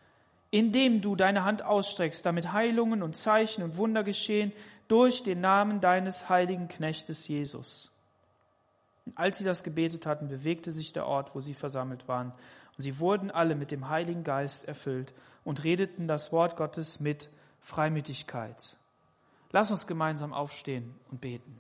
[0.50, 4.54] indem du deine Hand ausstreckst, damit Heilungen und Zeichen und Wunder geschehen
[4.88, 7.92] durch den Namen deines heiligen Knechtes Jesus.
[9.06, 12.32] Und als sie das gebetet hatten, bewegte sich der Ort, wo sie versammelt waren.
[12.78, 15.14] Sie wurden alle mit dem Heiligen Geist erfüllt
[15.44, 17.30] und redeten das Wort Gottes mit
[17.62, 18.78] Freimütigkeit.
[19.52, 21.60] Lass uns gemeinsam aufstehen und beten.